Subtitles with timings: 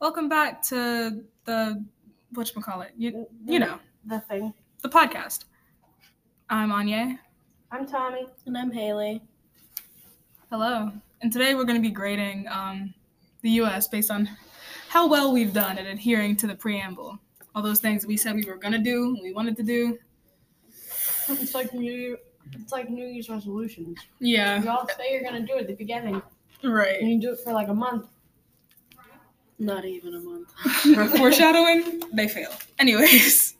[0.00, 1.84] Welcome back to the
[2.34, 2.90] whatchamacallit.
[2.96, 3.30] You call it?
[3.46, 4.54] you know, the thing.
[4.82, 5.44] the podcast.
[6.48, 7.18] I'm Anya.
[7.70, 8.26] I'm Tommy.
[8.46, 9.22] And I'm Haley.
[10.50, 10.92] Hello.
[11.20, 12.94] And today we're gonna be grading um,
[13.42, 14.28] the US based on
[14.88, 17.18] how well we've done at adhering to the preamble.
[17.54, 19.98] All those things we said we were gonna do, we wanted to do.
[21.28, 22.18] It's like New Year,
[22.52, 23.98] it's like New Year's resolutions.
[24.20, 24.62] Yeah.
[24.62, 26.22] You all say you're gonna do it at the beginning, right?
[26.62, 27.02] and Right.
[27.02, 28.06] you do it for like a month.
[29.58, 30.52] Not even a month.
[31.18, 32.50] Foreshadowing, they fail.
[32.78, 33.54] Anyways.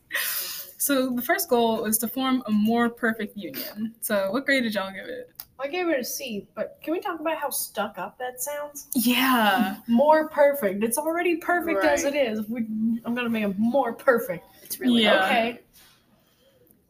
[0.79, 3.95] So the first goal was to form a more perfect union.
[4.01, 5.31] So what grade did y'all give it?
[5.61, 8.87] I gave it a C, but can we talk about how stuck up that sounds?
[8.95, 9.77] Yeah.
[9.89, 10.85] More perfect.
[10.85, 12.49] It's already perfect as it is.
[12.49, 12.61] We,
[13.05, 14.47] I'm gonna make it more perfect.
[14.63, 15.25] It's really Yeah.
[15.25, 15.61] Okay.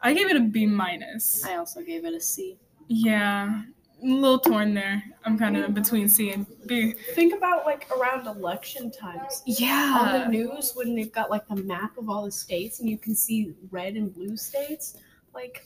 [0.03, 1.45] I gave it a B minus.
[1.45, 2.59] I also gave it a C.
[2.89, 3.63] Yeah,
[4.03, 5.03] a little torn there.
[5.25, 6.95] I'm kind of in between C and B.
[7.15, 9.43] Think about like around election times.
[9.47, 9.99] Yeah.
[10.01, 12.99] On the news when they've got like the map of all the states and you
[12.99, 14.97] can see red and blue states
[15.35, 15.65] like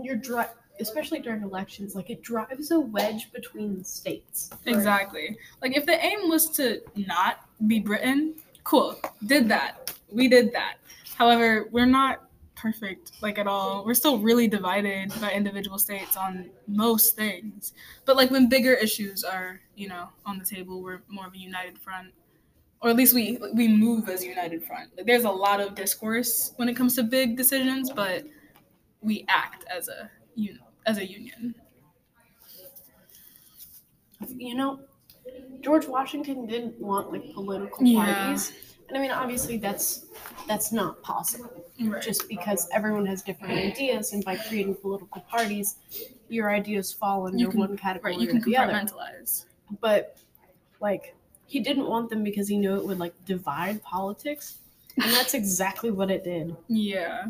[0.00, 0.44] you're dri-
[0.80, 5.36] especially during elections like it drives a wedge between the states exactly.
[5.62, 8.34] Like if the aim was to not be Britain,
[8.64, 9.94] cool, did that.
[10.10, 10.76] We did that.
[11.16, 12.23] However, we're not
[12.56, 13.84] perfect like at all.
[13.84, 17.74] We're still really divided by individual states on most things.
[18.04, 21.38] But like when bigger issues are, you know, on the table, we're more of a
[21.38, 22.08] united front.
[22.80, 24.90] Or at least we we move as a united front.
[24.96, 28.24] Like there's a lot of discourse when it comes to big decisions, but
[29.00, 31.54] we act as a un- as a union.
[34.36, 34.80] you know
[35.60, 38.04] george washington didn't want like political Yeah.
[38.04, 38.52] parties
[38.88, 40.06] and i mean obviously that's
[40.46, 41.64] that's not possible.
[41.80, 42.02] Right.
[42.02, 45.76] just because everyone has different ideas and by creating political parties
[46.28, 48.86] your ideas fall under can- one category right, you or can the other.
[49.80, 50.18] but
[50.80, 51.14] like
[51.46, 54.58] he didn't want them because he knew it would like divide politics
[55.02, 56.56] and that's exactly what it did.
[56.68, 57.24] Yeah.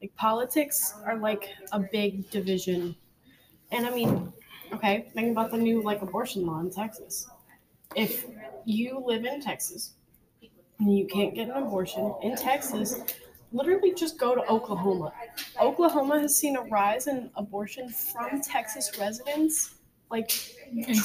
[0.00, 2.96] like politics are like a big division.
[3.72, 4.32] And i mean
[4.72, 7.28] okay think about the new like abortion law in texas.
[7.96, 8.26] If
[8.64, 9.92] you live in texas
[10.78, 13.00] and you can't get an abortion in texas
[13.52, 15.12] literally just go to oklahoma
[15.60, 19.76] oklahoma has seen a rise in abortion from texas residents
[20.10, 20.28] like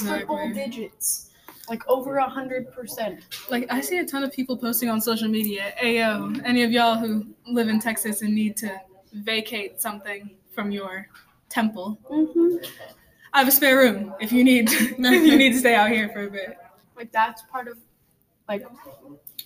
[0.03, 1.29] triple digits
[1.69, 5.27] like over a hundred percent Like I see a ton of people posting on social
[5.27, 8.81] media, "Ayo, any of y'all who live in Texas and need to
[9.13, 11.07] vacate something from your
[11.47, 12.57] temple, mm-hmm.
[13.33, 16.09] I have a spare room if you need if you need to stay out here
[16.09, 16.57] for a bit."
[16.95, 17.77] like that's part of
[18.49, 18.65] like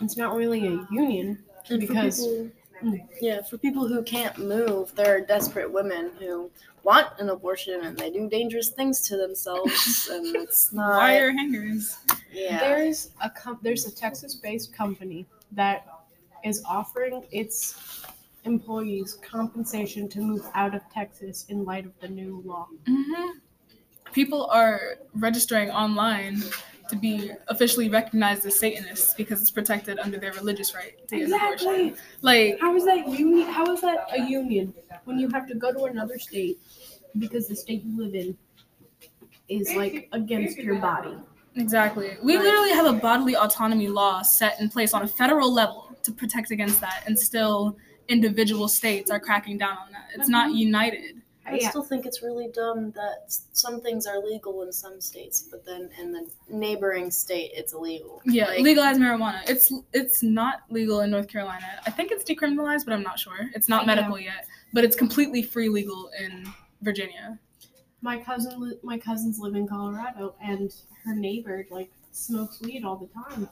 [0.02, 2.50] it's not really a union And for because people-
[2.84, 3.08] Mm.
[3.22, 6.52] yeah, for people who can't move, there are desperate women who
[6.84, 10.98] want an abortion and they do dangerous things to themselves, and it's not.
[10.98, 11.98] Wire hangers.
[12.34, 12.60] Yeah.
[12.60, 15.88] there's a com- there's a Texas-based company that
[16.44, 18.04] is offering its
[18.44, 22.68] employees compensation to move out of Texas in light of the new law.
[22.86, 23.30] hmm
[24.12, 26.44] People are registering online
[26.90, 31.96] to be officially recognized as Satanists because it's protected under their religious right to abortion.
[32.22, 33.48] Like, How is that union?
[33.48, 34.74] How is that a union
[35.06, 36.60] when you have to go to another state
[37.18, 38.38] because the state you live in
[39.50, 41.16] is like against your body?
[41.56, 42.18] Exactly.
[42.24, 46.12] We literally have a bodily autonomy law set in place on a federal level to
[46.12, 47.78] protect against that, and still
[48.08, 50.10] individual states are cracking down on that.
[50.16, 50.56] It's not uh-huh.
[50.56, 51.22] united.
[51.46, 51.70] I Yeah.
[51.70, 55.90] still think it's really dumb that some things are legal in some states, but then
[56.00, 58.22] in the neighboring state it's illegal.
[58.26, 59.42] Yeah, Like, legalize marijuana.
[59.48, 61.66] It's it's not legal in North Carolina.
[61.86, 63.50] I think it's decriminalized, but I'm not sure.
[63.54, 63.88] It's not Yeah.
[63.96, 66.48] medical yet, but it's completely free legal in
[66.82, 67.38] Virginia.
[68.02, 73.08] My cousin, my cousins live in Colorado, and her neighbor like smokes weed all the
[73.08, 73.50] time,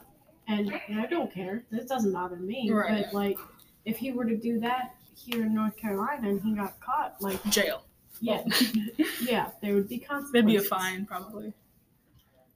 [0.48, 1.64] and, and I don't care.
[1.72, 2.72] This doesn't bother me.
[2.72, 3.06] Right.
[3.06, 3.40] But like,
[3.86, 7.44] if he were to do that here in North Carolina and he got caught, like,
[7.50, 7.84] Jail.
[8.20, 8.44] yeah,
[9.22, 10.32] yeah, there would be consequences.
[10.34, 11.54] There'd be a fine probably,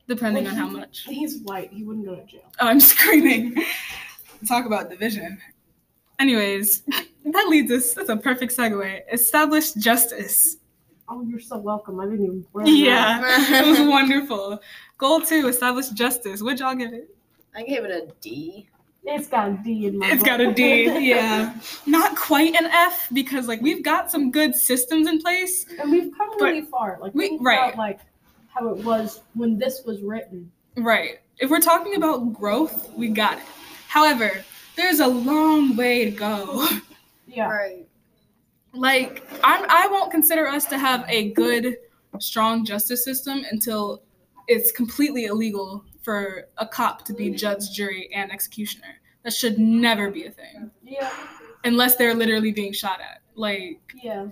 [0.08, 1.06] depending Well, on how much.
[1.08, 1.72] He's white.
[1.72, 2.52] He wouldn't go to jail.
[2.60, 3.56] Oh, I'm screaming.
[4.48, 5.40] Talk about division.
[6.20, 6.82] Anyways,
[7.26, 7.94] that leads us.
[7.94, 9.02] That's a perfect segue.
[9.12, 10.58] Establish justice.
[11.10, 12.00] Oh, you're so welcome.
[12.00, 12.46] I didn't even.
[12.54, 12.72] learn that.
[12.72, 13.22] Yeah,
[13.62, 14.60] it was wonderful.
[14.98, 16.42] Goal two: establish justice.
[16.42, 17.16] Would y'all give it?
[17.56, 18.68] I gave it a D.
[19.08, 20.12] It's got a D in my.
[20.12, 21.56] It's got a D, Yeah,
[21.86, 25.66] not quite an F because like we've got some good systems in place.
[25.80, 26.98] and we've come But really far.
[27.02, 27.70] Like we- right.
[27.70, 28.00] about, like
[28.54, 30.52] how it was when this was written.
[30.78, 31.20] Right.
[31.40, 33.44] If we're talking about growth, we got it.
[33.88, 34.32] However,
[34.76, 36.68] there's a long way to go.
[37.28, 37.48] Yeah.
[37.50, 37.86] Right.
[38.74, 41.78] like I'm, I won't consider us to have a good,
[42.20, 44.02] strong justice system until
[44.48, 49.02] it's completely illegal for a cop to be judge, jury, and executioner.
[49.24, 51.12] That should never be a thing Yeah.
[51.64, 53.22] unless they're literally being shot at.
[53.34, 54.28] Like, Yeah.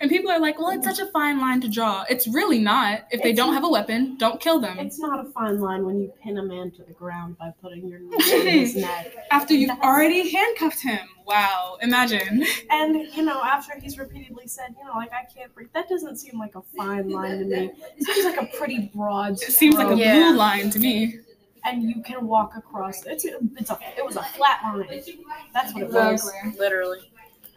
[0.00, 2.04] and people are like, well, it's such a fine line to draw.
[2.10, 3.04] It's really not.
[3.12, 4.78] If they It's- don't have a weapon, don't kill them.
[4.80, 7.86] It's not a fine line when you pin a man to the ground by putting
[7.86, 9.14] your knee on his neck.
[9.30, 11.06] After you've already handcuffed him.
[11.26, 12.44] Wow, imagine.
[12.70, 16.16] And, you know, after he's repeatedly said, you know, like, I can't breathe, that doesn't
[16.16, 17.70] seem like a fine line to me.
[17.98, 20.14] It seems like a pretty broad It seems like a Yeah.
[20.14, 21.18] blue line to me.
[21.64, 23.04] And you can walk across.
[23.06, 25.02] It's, it's a, it was a flat line.
[25.52, 26.30] That's what it was.
[26.58, 27.10] Literally.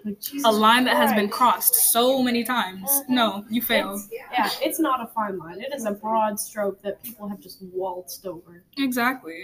[0.04, 2.90] Like, A line that has been crossed so many times.
[2.90, 3.10] Mhm.
[3.10, 3.96] No, you fail.
[3.96, 5.60] It's, yeah, it's not a fine line.
[5.62, 8.64] It is a broad stroke that people have just waltzed over.
[8.78, 9.44] Exactly.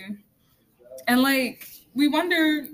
[1.07, 2.67] And like we wonder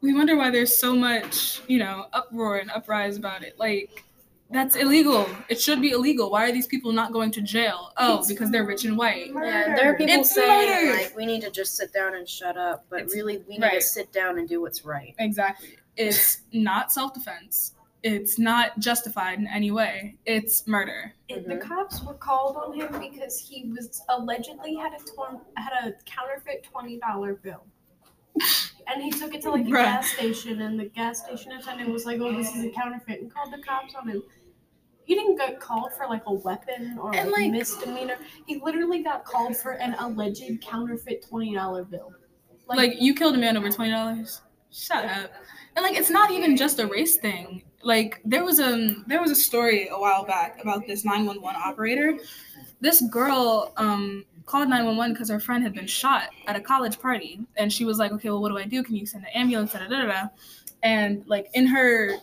[0.00, 3.58] we wonder why there's so much, you know, uproar and uprise about it.
[3.58, 4.04] Like
[4.50, 5.28] that's illegal.
[5.48, 6.30] It should be illegal.
[6.30, 7.92] Why are these people not going to jail?
[7.98, 9.26] Oh, It's- because they're rich and white.
[9.28, 11.02] Yeah, there are people It's saying murder.
[11.02, 13.62] like we need to just sit down and shut up, but It's- really we need
[13.62, 13.74] right.
[13.74, 15.14] to sit down and do what's right.
[15.18, 15.76] Exactly.
[15.96, 17.74] It's not self-defense.
[18.04, 20.16] It's not justified in any way.
[20.24, 21.12] It's murder.
[21.28, 21.68] It, the mm-hmm.
[21.68, 26.62] cops were called on him because he was allegedly had a twen- had a counterfeit
[26.62, 27.66] twenty dollar bill,
[28.86, 29.82] and he took it to like a Bruh.
[29.84, 33.32] gas station, and the gas station attendant was like, "Oh, this is a counterfeit," and
[33.32, 34.22] called the cops on him.
[35.04, 38.16] He didn't get called for like a weapon or And, like, like- misdemeanor.
[38.46, 42.12] He literally got called for an alleged counterfeit twenty dollar bill.
[42.66, 44.42] Like, you killed a man over twenty dollars.
[44.70, 45.30] Shut up.
[45.76, 47.62] And like it's not even just a race thing.
[47.82, 52.18] Like there was a there was a story a while back about this 911 operator.
[52.80, 57.40] This girl um called 911 because her friend had been shot at a college party
[57.56, 58.82] and she was like, "Okay, well what do I do?
[58.82, 60.28] Can you send an ambulance?" Da, da, da, da.
[60.82, 62.18] And like in her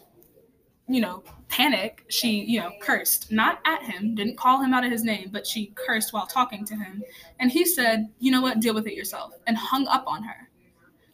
[0.87, 4.91] you know, panic, she, you know, cursed, not at him, didn't call him out of
[4.91, 7.03] his name, but she cursed while talking to him.
[7.39, 10.49] And he said, you know what, deal with it yourself, and hung up on her.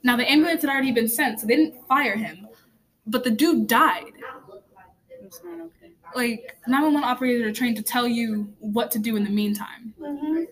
[0.03, 2.47] Now, the ambulance had already been sent, so they didn't fire him,
[3.07, 4.11] but the dude died.
[4.19, 5.93] Not okay.
[6.15, 9.93] Like, 911 operators are trained to tell you what to do in the meantime.
[10.01, 10.43] Mm-hmm.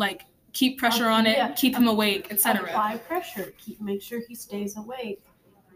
[0.00, 0.24] Like,
[0.54, 1.52] keep pressure on it, Yeah.
[1.52, 2.62] keep him awake, etc.
[2.70, 3.52] Apply pressure.
[3.58, 5.22] Keep make sure he stays awake.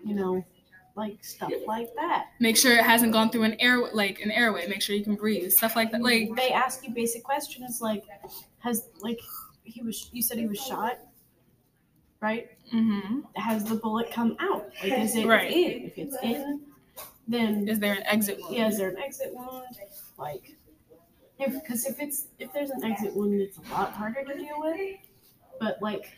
[0.04, 0.44] You know,
[0.96, 2.26] like stuff like that.
[2.40, 4.66] Make sure it hasn't gone through an air, like an airway.
[4.66, 6.02] Make sure you can breathe, stuff like that.
[6.02, 8.04] Like, they ask you basic questions like,
[8.60, 9.20] has like
[9.64, 10.98] he was you said he was shot,
[12.20, 12.48] right?
[12.72, 13.20] Mm-hmm.
[13.36, 14.68] Has the bullet come out?
[14.82, 15.50] Like is it Right.
[15.52, 15.84] in?
[15.84, 16.60] If it's in,
[17.28, 18.54] then is there an exit wound?
[18.56, 19.76] yeah, is there an exit wound?
[20.18, 20.54] Like,
[21.38, 24.58] if because if it's if there's an exit wound, it's a lot harder to deal
[24.58, 24.98] with.
[25.60, 26.10] But like,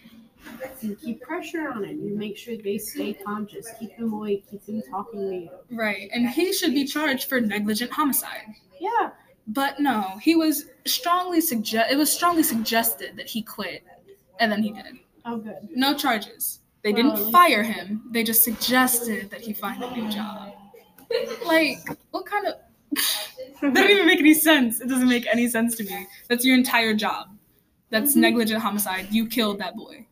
[0.80, 1.96] you keep pressure on it.
[1.96, 3.68] You make sure they stay conscious.
[3.78, 4.44] Keep them awake.
[4.50, 5.50] Keep them talking to you.
[5.70, 8.54] Right, and he should be charged for negligent homicide.
[8.80, 9.10] Yeah.
[9.48, 11.92] But no, he was strongly suggest.
[11.92, 13.84] It was strongly suggested that he quit,
[14.40, 14.98] and then he did.
[15.24, 15.68] Oh, good.
[15.74, 16.60] No charges.
[16.82, 18.02] They Well, didn't fire him.
[18.10, 20.52] They just suggested that he find a new job.
[21.44, 21.78] Like,
[22.10, 22.54] what kind of?
[23.62, 24.80] that doesn't even make any sense.
[24.80, 26.06] It doesn't make any sense to me.
[26.28, 27.28] That's your entire job.
[27.90, 28.20] That's Mhm.
[28.20, 29.08] negligent homicide.
[29.10, 30.06] You killed that boy.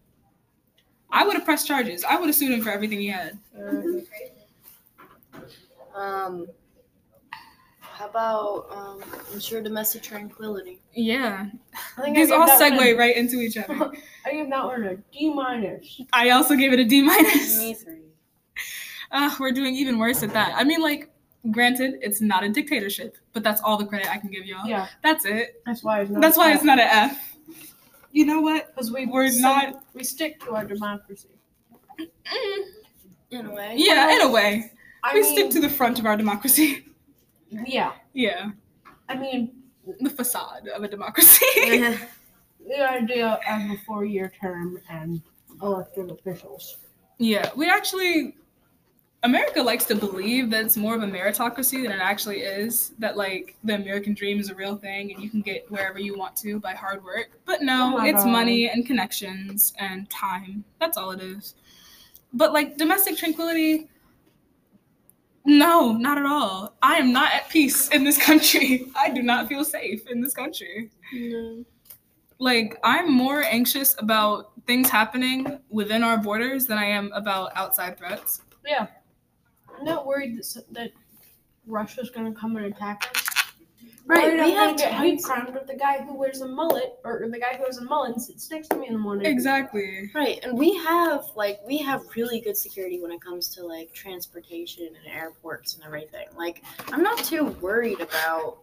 [1.10, 2.04] I would have pressed charges.
[2.04, 3.38] I would have sued him for everything he had.
[5.94, 6.46] Um,
[7.80, 10.80] how about um, ensure domestic tranquility?
[10.92, 11.46] Yeah,
[11.96, 13.92] I think these gave all that one segue right into each other.
[14.26, 16.00] I give that one a D minus.
[16.12, 17.58] I also gave it a D minus.
[17.58, 17.98] Me three.
[19.12, 20.52] Uh, we're doing even worse at that.
[20.56, 21.08] I mean, like,
[21.50, 24.66] granted, it's not a dictatorship, but that's all the credit I can give y'all.
[24.66, 25.62] Yeah, That's it.
[25.66, 26.20] that's why it's not.
[26.22, 27.36] That's why it's not an F.
[28.12, 28.74] You know what?
[28.74, 31.28] because we we're so not- We stick to our democracy.
[32.00, 32.08] Mm,
[33.30, 33.74] In a way.
[33.76, 34.70] yeah, in a way.
[35.02, 36.86] I we mean, stick to the front of our democracy.
[37.50, 38.50] Yeah, Yeah,
[39.08, 39.52] I mean
[40.00, 41.44] the facade of a democracy.
[42.66, 45.20] the idea of a four-year term and
[45.62, 46.78] elected officials.
[47.18, 48.36] yeah, we actually.
[49.24, 52.92] America likes to believe that it's more of a meritocracy than it actually is.
[52.98, 56.16] That like the American dream is a real thing and you can get wherever you
[56.16, 57.30] want to by hard work.
[57.46, 58.30] But no, Oh it's God.
[58.30, 60.62] money and connections and time.
[60.78, 61.54] That's all it is.
[62.34, 63.88] But like domestic tranquility,
[65.46, 66.74] no, not at all.
[66.82, 68.86] I am not at peace in this country.
[68.96, 70.90] I do not feel safe in this country.
[71.12, 71.64] No.
[72.38, 77.96] Like I'm more anxious about things happening within our borders than I am about outside
[77.96, 78.42] threats.
[78.66, 78.86] Yeah,
[79.78, 80.90] I'm not worried that, s- that
[81.66, 83.24] Russia's gonna come and attack us.
[84.06, 86.42] Right, Worried we I'm have gonna get to- hate crimed with the guy who wears
[86.42, 88.92] a mullet, or the guy who wears a mullet and sits next to me in
[88.92, 89.24] the morning.
[89.26, 90.10] Exactly.
[90.14, 93.94] Right, and we have like we have really good security when it comes to like
[93.94, 96.26] transportation and airports and everything.
[96.36, 96.62] Like
[96.92, 98.58] I'm not too worried about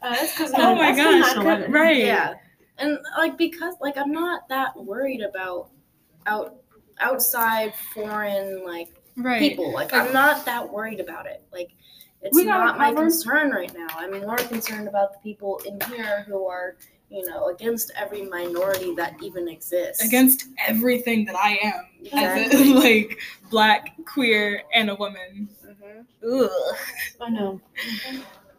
[0.00, 1.36] Uh, that's because Oh my gosh,
[1.68, 1.96] right.
[1.98, 2.34] yeah.
[2.78, 5.68] and like because like I'm not that worried about
[6.26, 6.56] out
[6.98, 9.38] outside foreign like Right.
[9.40, 9.72] people.
[9.72, 11.42] Like I'm not that worried about it.
[11.52, 11.70] Like
[12.22, 13.88] it's We got it not my concern right now.
[13.96, 16.76] I'm more concerned about the people in here who are,
[17.10, 20.04] you know, against every minority that even exists.
[20.04, 23.18] Against everything that I am, as a, like
[23.50, 25.48] black, queer, and a woman.
[25.64, 26.04] Mhm.
[26.44, 26.76] Ugh.
[27.20, 27.60] I know.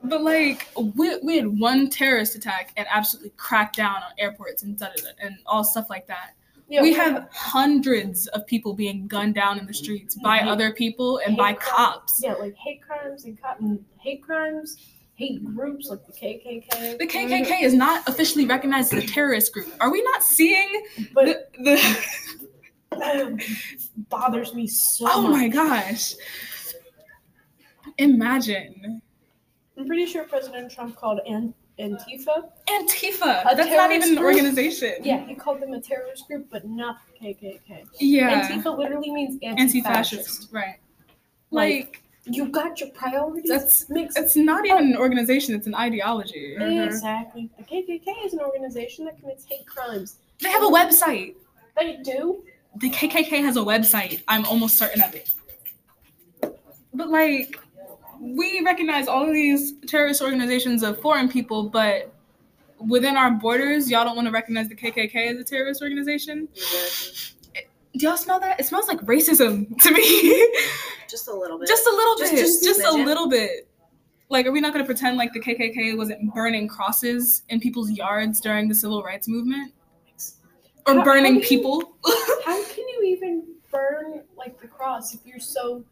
[0.04, 4.78] But like we, we had one terrorist attack and absolutely cracked down on airports and
[4.78, 6.32] da, da, da, and all stuff like that.
[6.70, 10.48] Yeah, we have hundreds of people being gunned down in the streets by Mhm.
[10.48, 11.76] other people and by Hate crimes.
[11.78, 12.22] cops.
[12.24, 14.76] yeah, like hate crimes and cotton hate crimes,
[15.16, 16.98] hate groups like the KKK.
[16.98, 19.70] The KKK is not officially recognized as a terrorist group.
[19.80, 20.84] Are we not seeing
[21.14, 22.04] But the,
[22.92, 23.44] the
[24.10, 25.32] bothers me so Oh much.
[25.32, 26.16] my gosh.
[27.98, 29.02] Imagine.
[29.78, 32.50] I'm pretty sure President Trump called An- Antifa.
[32.68, 33.52] Antifa.
[33.52, 34.26] A That's not even an group?
[34.36, 34.94] organization.
[35.04, 37.86] Yeah, he called them a terrorist group, but not the KKK.
[38.00, 38.50] Yeah.
[38.50, 40.50] Antifa literally means Anti anti-fascist.
[40.52, 40.76] Right.
[41.52, 44.18] Like, Like, You got your priorities That's- mixed.
[44.18, 46.56] it's not even an organization, it's an ideology.
[46.60, 47.50] Exactly.
[47.54, 47.64] Uh-huh.
[47.70, 50.18] The KKK is an organization that commits hate crimes.
[50.42, 51.36] They have a website.
[51.80, 52.44] They do.
[52.76, 54.24] The KKK has a website.
[54.28, 55.32] I'm almost certain of it.
[56.94, 57.58] But like,
[58.20, 62.14] we recognize all of these terrorist organizations of foreign people, but
[62.80, 66.48] within our borders, y'all don't want to recognize the KKK as a terrorist organization.
[66.54, 67.34] Exactly.
[67.98, 68.60] Do y'all smell that?
[68.60, 70.54] It smells like racism to me.
[71.10, 71.68] Just a little bit.
[71.68, 72.40] just a little Just- bit.
[72.40, 73.68] just Just, a a little bit.
[74.30, 77.90] Like, are we not going to pretend like the KKK wasn't burning crosses in people's
[77.92, 79.74] yards during the civil rights movement?
[80.86, 81.94] Or How- how burning do you- people?
[82.46, 85.84] How can you even burn like the cross if you're so?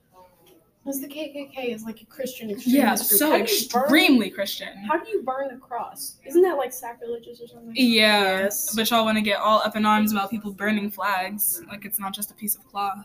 [0.85, 2.99] Because the KKK is like a Christian extremist yeah, group.
[2.99, 4.67] so you burn- extremely Christian.
[4.87, 6.17] How do you burn the cross?
[6.23, 7.73] Isn't that like sacrilegious or something?
[7.75, 8.75] Yeah, Yes.
[8.75, 11.97] but y'all want to get all up in arms about people burning flags, like it's
[11.97, 13.03] not just a piece of cloth.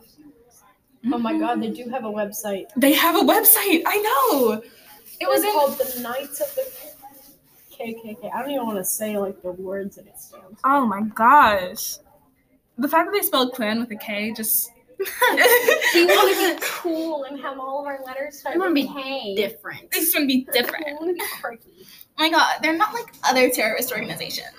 [1.07, 1.85] Oh my God, they mm-hmm.
[1.85, 2.67] do have a website.
[2.77, 3.83] They have a website.
[3.87, 4.63] I know.
[5.19, 5.51] It was in.
[5.51, 6.71] called the Knights of the
[7.75, 8.31] KKK.
[8.35, 10.61] I don't even want to say like the words that it stands.
[10.61, 10.69] For.
[10.69, 11.97] Oh my gosh,
[12.77, 14.71] the fact that they spelled clan with a K just.
[15.95, 18.95] We want to be cool and have all of our letters start We wanna with
[18.95, 19.35] be K.
[19.35, 19.91] different.
[19.91, 20.87] This would be different.
[20.87, 21.87] We want to be quirky.
[22.19, 24.51] Oh my god, they're not like other terrorist organizations.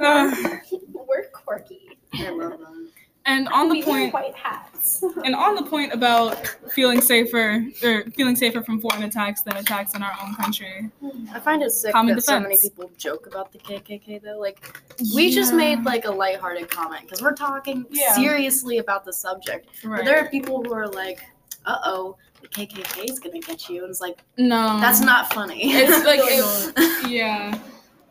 [0.00, 0.30] Uh,
[0.92, 1.98] We're quirky.
[2.14, 2.88] I love them.
[3.30, 5.02] And on the point, white hats.
[5.24, 9.94] and on the point about feeling safer or feeling safer from foreign attacks than attacks
[9.94, 10.90] in our own country.
[11.32, 14.38] I find it sick Common that so many people joke about the KKK though.
[14.38, 14.80] Like
[15.14, 18.14] we just made like a lighthearted comment because we're talking Yeah.
[18.14, 19.68] seriously about the subject.
[19.84, 19.98] right.
[19.98, 21.20] But there are people who are like,
[21.66, 25.60] "Uh oh, the KKK is gonna get you," and it's like no, that's not funny.
[25.74, 27.58] It's like it- yeah,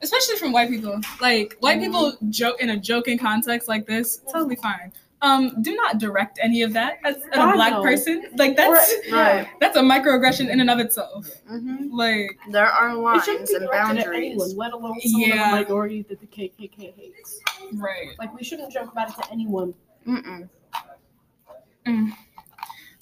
[0.04, 1.02] especially from white people.
[1.20, 4.92] Like white people joke in a joking context like this, totally fine.
[5.22, 7.84] Um, do not direct any of that as, at a black no.
[7.84, 8.26] person.
[8.38, 9.48] Like that's right.
[9.60, 11.30] that's a microaggression in and of itself.
[11.46, 14.32] hmm Like There are It lines shouldn't be and directed at boundaries.
[14.32, 15.48] anyone, let alone someone Yeah.
[15.58, 17.40] of a minority that the KKK hates.
[17.74, 18.12] right.
[18.18, 19.74] Like we shouldn't joke about it to anyone.
[20.08, 20.48] Mm-mm.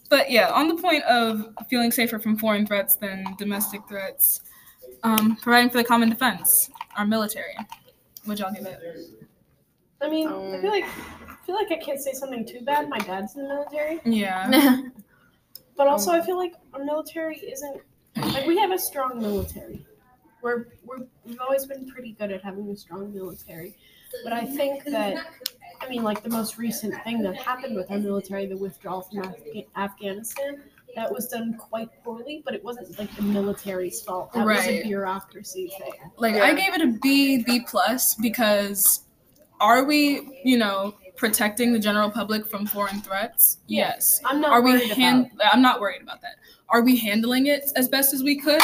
[0.09, 4.41] But yeah, on the point of feeling safer from foreign threats than domestic threats,
[5.03, 7.55] um, providing for the common defense, our military.
[8.25, 8.79] Would y'all give it?
[10.01, 12.89] I mean, I Um, feel like I feel like I can't say something too bad.
[12.89, 14.82] My dad's in the military, Yeah.
[15.77, 17.82] but also I feel like our military isn't
[18.18, 19.86] like we have a strong military.
[20.42, 23.75] We're, we're we've always been pretty good at having a strong military,
[24.24, 25.25] but I think that
[25.82, 29.24] I mean like the most recent thing that happened with our military, the withdrawal from
[29.24, 30.62] Afga- Afghanistan,
[30.96, 32.42] that was done quite poorly.
[32.46, 34.32] But it wasn't like the military's fault.
[34.34, 35.94] That was a bureaucracy thing.
[36.18, 36.44] Like Yeah.
[36.44, 39.01] I gave it a B, B plus because
[39.59, 43.57] are we, you know, protecting the general public from foreign threats?
[43.67, 44.19] Yes.
[44.25, 45.31] I'm not Are we hand?
[45.51, 46.35] I'm not worried about that.
[46.69, 48.61] Are we handling it as best as we could?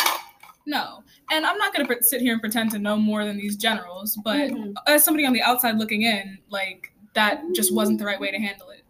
[0.65, 1.03] No.
[1.31, 4.17] And I'm not gonna pre- sit here and pretend to know more than these generals,
[4.23, 4.73] but Mhm.
[4.87, 8.37] as somebody on the outside looking in, like that just wasn't the right way to
[8.37, 8.83] handle it.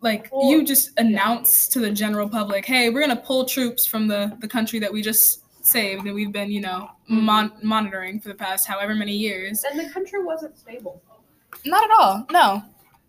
[0.00, 4.06] Like Well, you just announce to the general public, "Hey, we're gonna pull troops from
[4.08, 7.24] the the country that we just saved and we've been, you know, mm-hmm.
[7.24, 11.02] mon- monitoring for the past however many years." And the country wasn't stable.
[11.64, 12.26] Not at all.
[12.30, 12.62] No,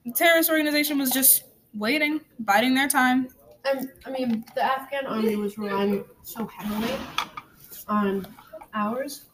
[0.05, 3.29] the terrorist organization was just waiting, biding their time.
[3.65, 6.93] And I mean, the Afghan army was relying so heavily
[7.87, 8.25] on
[8.73, 9.25] ours.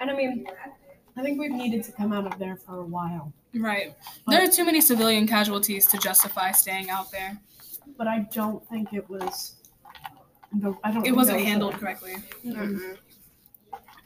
[0.00, 0.46] And I mean,
[1.16, 3.32] I think we've needed to come out of there for a while.
[3.54, 3.94] Right.
[4.28, 7.38] There are too many civilian casualties to justify staying out there.
[7.98, 9.56] But I don't think it was.
[10.52, 11.06] The, I don't.
[11.06, 12.16] It wasn't handled correctly.
[12.44, 12.96] Mm-mm.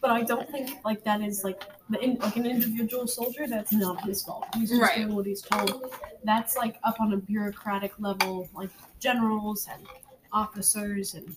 [0.01, 3.47] But I don't think like that is like the in, like an individual soldier.
[3.49, 4.47] That's not his fault.
[4.55, 4.97] He's just Right.
[4.97, 5.95] doing what he's told.
[6.25, 8.69] That's like up on a bureaucratic level, like
[9.01, 9.87] generals and
[10.33, 11.35] officers and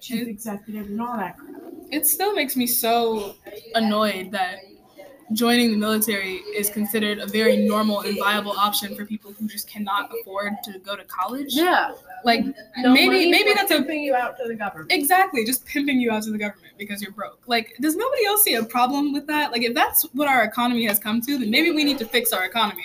[0.00, 1.38] chief It- executive and all that.
[1.38, 1.62] crap.
[1.90, 3.36] it still makes me so
[3.76, 4.58] annoyed that
[5.32, 9.66] joining the military is considered a very normal and viable option for people who just
[9.68, 11.54] cannot afford to go to college.
[11.54, 11.92] Yeah.
[12.24, 12.44] Like
[12.78, 14.90] No maybe maybe that's a pimping you out to the government.
[14.92, 17.40] exactly just pimping you out to the government because you're broke.
[17.46, 19.52] Like does nobody else see a problem with that?
[19.52, 22.32] Like if that's what our economy has come to, then maybe we need to fix
[22.32, 22.84] our economy.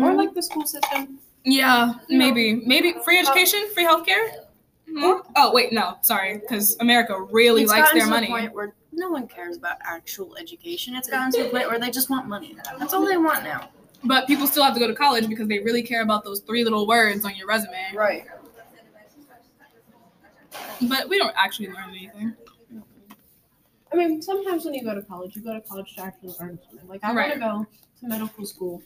[0.00, 1.18] Or like the school system.
[1.44, 4.28] Yeah, You know, maybe maybe free education, free healthcare.
[4.92, 5.20] Hmm?
[5.36, 8.26] Oh wait, no, sorry, because America really it's likes their to money.
[8.26, 10.94] point where no one cares about actual education.
[10.96, 12.56] It's gotten to the point where they just want money.
[12.78, 13.70] That's all they want now.
[14.04, 16.64] But people still have to go to college because they really care about those three
[16.64, 17.92] little words on your resume.
[17.94, 18.26] Right.
[20.88, 22.34] But we don't actually learn anything.
[23.92, 26.58] I mean, sometimes when you go to college, you go to college to actually learn
[26.68, 26.88] something.
[26.88, 27.30] Like I Right.
[27.30, 27.66] want to go
[28.00, 28.82] to medical school,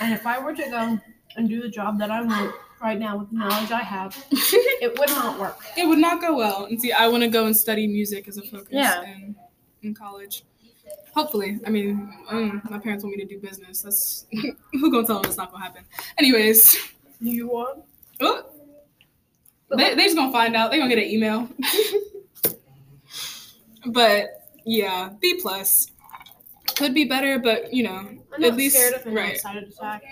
[0.00, 0.98] and if I were to go
[1.36, 4.98] and do the job that I want right now with the knowledge I have, it
[4.98, 5.58] would not work.
[5.76, 6.64] it would not go well.
[6.64, 9.02] And see, I want to go and study music as a focus Yeah.
[9.04, 9.36] in,
[9.82, 10.44] in college.
[11.14, 11.58] Hopefully.
[11.66, 13.82] I mean, um, my parents want me to do business.
[13.82, 14.26] That's
[14.72, 15.84] who gonna tell them it's not gonna happen.
[16.18, 16.76] Anyways,
[17.20, 17.84] You want?
[18.20, 18.46] oh,
[19.76, 20.70] they they just gonna find out.
[20.70, 21.48] They're gonna get an email.
[23.86, 25.90] but yeah, B plus
[26.76, 29.34] could be better, but you know, I'm at not least scared of an right.
[29.34, 30.02] outside attack.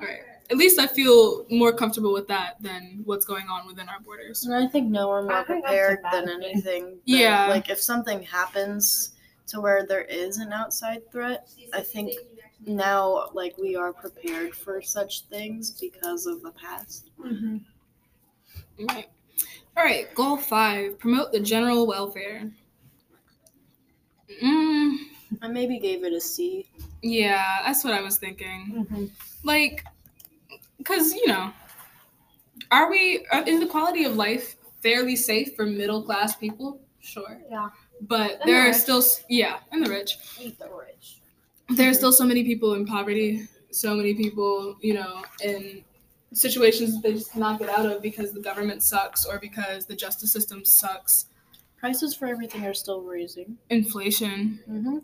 [0.00, 0.20] Right.
[0.50, 4.44] At least I feel more comfortable with that than what's going on within our borders.
[4.44, 6.84] And I think no one more I think that's a prepared than anything.
[6.84, 7.48] than- Yeah.
[7.48, 9.12] Like if something happens
[9.48, 12.12] to where there is an outside threat, I think
[12.66, 17.10] now like we are prepared for such things because of the past.
[17.20, 17.58] Mm-hmm.
[18.78, 19.08] Right.
[19.76, 20.12] All right.
[20.14, 22.50] Goal five: promote the general welfare.
[24.42, 24.96] Mm,
[25.42, 26.66] I maybe gave it a C.
[27.02, 28.86] yeah, that's what I was thinking.
[28.88, 29.04] Mm-hmm.
[29.44, 29.84] Like,
[30.84, 31.52] cause you know,
[32.70, 33.26] are we?
[33.32, 36.80] uh, Is the quality of life fairly safe for middle class people?
[37.00, 37.38] Sure.
[37.50, 37.70] Yeah.
[38.02, 40.16] But And there the are still, yeah, and the rich.
[40.40, 41.18] Eat the rich.
[41.76, 43.46] There are still so many people in poverty.
[43.72, 45.84] So many people, you know, in
[46.32, 49.94] situations that they just cannot get out of because the government sucks or because the
[49.96, 51.26] justice system sucks.
[51.76, 53.56] Prices for everything are still raising.
[53.70, 54.60] Inflation.
[54.70, 54.98] Mm-hmm.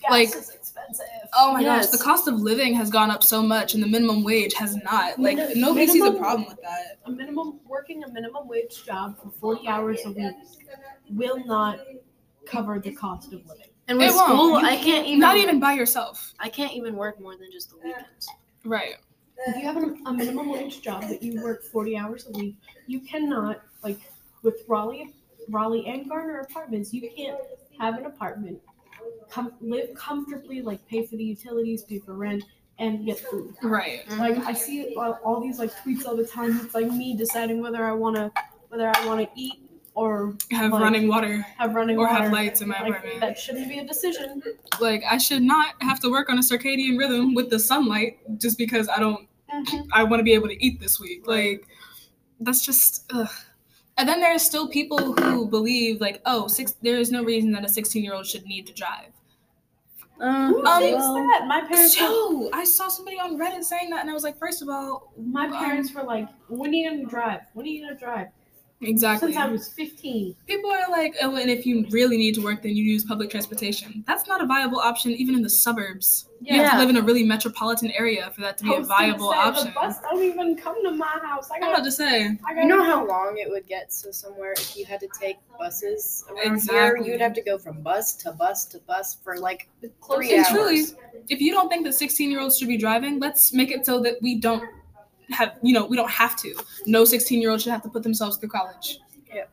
[0.00, 1.04] Gas Like- is expensive.
[1.34, 1.90] Oh my Yes.
[1.90, 4.74] gosh, the cost of living has gone up so much and the minimum wage has
[4.76, 5.18] not.
[5.18, 6.98] Like Mini- nobody sees a problem with that.
[7.04, 10.34] a minimum working a minimum wage job for 40 hours a week
[11.10, 11.80] will not
[12.46, 13.66] cover the cost of living.
[13.88, 14.28] And It with won't.
[14.30, 15.18] school, You I can't even.
[15.20, 16.32] Not even by yourself.
[16.40, 18.28] I can't even work more than just the weekends.
[18.64, 18.94] Right.
[19.46, 22.56] If you have an, a minimum wage job that you work 40 hours a week,
[22.86, 23.98] you cannot like
[24.42, 25.14] with Raleigh,
[25.48, 27.38] Raleigh and Garner apartments, you can't
[27.78, 28.58] have an apartment,
[29.30, 32.44] com- live comfortably, like pay for the utilities, pay for rent,
[32.78, 33.54] and get food.
[33.62, 34.00] Right.
[34.18, 36.58] Like I see all, all these like tweets all the time.
[36.62, 38.30] It's like me deciding whether I wanna
[38.68, 39.54] whether I wanna eat
[39.94, 42.22] or Have Like- running water have running or water.
[42.22, 43.20] have lights in my Like, apartment.
[43.20, 44.42] that shouldn't be a decision.
[44.80, 48.56] Like I should not have to work on a circadian rhythm with the sunlight just
[48.56, 49.26] because I don't
[49.92, 51.26] I want to be able to eat this week.
[51.26, 51.66] Like
[52.40, 53.30] that's just ugh.
[53.98, 57.52] And then there are still people who believe like, oh, six there is no reason
[57.52, 59.12] that a 16 year old should need to drive.
[60.20, 61.46] Uh, Who Um, thinks well, that?
[61.46, 61.98] My parents.
[61.98, 65.12] were, I saw somebody on Reddit saying that, and I was like, first of all,
[65.16, 67.40] my um, parents were like, "When are you gonna drive?
[67.54, 68.28] When are you gonna drive?"
[68.82, 69.32] Exactly.
[69.32, 70.34] Since I was 15.
[70.46, 73.30] People are like, oh, and if you really need to work, then you use public
[73.30, 74.04] transportation.
[74.06, 76.26] That's not a viable option, even in the suburbs.
[76.40, 76.54] Yeah.
[76.54, 79.30] You have to live in a really metropolitan area for that to be a viable
[79.32, 79.64] say, option.
[79.66, 81.50] The bus don't even come to my house.
[81.50, 81.72] I I'm got.
[81.74, 84.76] about to say, I got You know how long it would get to somewhere if
[84.76, 87.04] you had to take buses around Exactly.
[87.04, 87.12] here?
[87.12, 89.68] You'd have to go from bus to bus to bus for like
[90.00, 90.52] close three and hours.
[90.54, 90.84] truly,
[91.28, 94.00] if you don't think that 16 year olds should be driving, let's make it so
[94.00, 94.64] that we don't
[95.30, 96.54] have, you know, we don't have to.
[96.86, 98.98] No 16 year old should have to put themselves through college.
[99.32, 99.44] Yeah.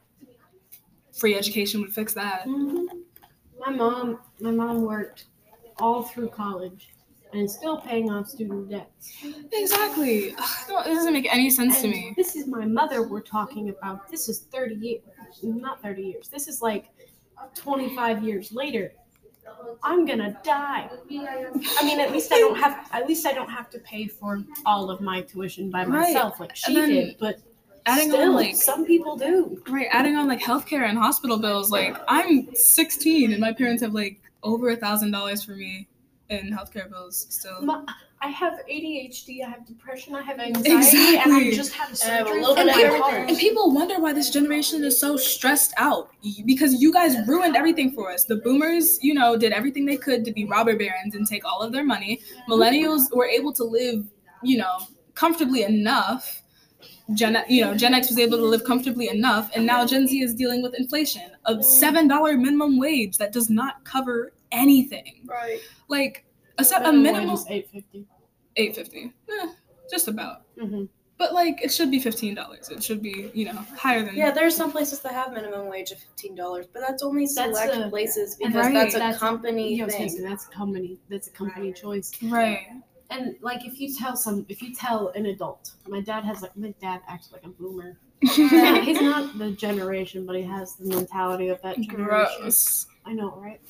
[1.13, 2.45] Free education would fix that.
[2.45, 2.85] Mhm.
[3.59, 5.25] My mom, my mom worked
[5.79, 6.89] all through college
[7.33, 9.13] and is still paying off student debts.
[9.51, 10.33] Exactly.
[10.69, 12.13] No, it doesn't make any sense to me.
[12.15, 14.09] This is my mother we're talking about.
[14.09, 15.01] This is 30 years,
[15.43, 16.29] not 30 years.
[16.29, 16.85] This is like
[17.55, 18.93] 25 years later.
[19.83, 20.89] I'm gonna die.
[20.89, 22.87] I mean, at least I don't have.
[22.91, 26.13] At least I don't have to pay for all of my tuition by Right.
[26.13, 27.17] myself, like she then did.
[27.19, 27.39] But
[27.85, 29.61] Adding still, on like some people do.
[29.69, 31.71] Right, adding on like healthcare and hospital bills.
[31.71, 35.87] Like I'm 16 and my parents have like over a thousand dollars for me
[36.29, 37.61] in healthcare bills still.
[37.61, 37.83] My,
[38.19, 39.43] I have ADHD.
[39.45, 40.15] I have depression.
[40.15, 41.51] I have anxiety, and I Exactly.
[41.51, 42.17] just had I surgery.
[42.17, 43.29] have a little bit of everything.
[43.29, 46.09] And people wonder why this generation is so stressed out
[46.45, 48.23] because you guys ruined everything for us.
[48.23, 51.61] The boomers, you know, did everything they could to be robber barons and take all
[51.61, 52.19] of their money.
[52.49, 54.03] Millennials were able to live,
[54.41, 54.77] you know,
[55.13, 56.41] comfortably enough.
[57.13, 60.19] Gen, you know, Gen X was able to live comfortably enough, and now Gen Z
[60.21, 65.21] is dealing with inflation of seven dollar minimum wage that does not cover anything.
[65.25, 65.59] Right.
[65.87, 66.25] Like
[66.57, 68.05] a, se- a Minimum wage is eight fifty.
[68.55, 69.47] eight fifty, eh,
[69.91, 70.41] just about.
[70.57, 70.85] Mm-hmm.
[71.17, 72.69] But like, it should be fifteen dollars.
[72.69, 75.67] It should be, you know, higher than Yeah, there are some places that have minimum
[75.67, 78.99] wage of fifteen dollars, but that's only That's select a- places because right, that's a
[78.99, 80.17] that's- company Yeah, I was gonna thing.
[80.19, 80.99] say that's a company.
[81.09, 82.11] That's a company choice.
[82.23, 82.67] right.
[83.09, 86.55] And like, if you tell some, if you tell an adult, my dad has like,
[86.57, 87.97] my dad acts like a boomer.
[88.21, 92.05] And he's not the generation, but he has the mentality of that generation.
[92.05, 92.85] Gross.
[93.05, 93.61] I know, right?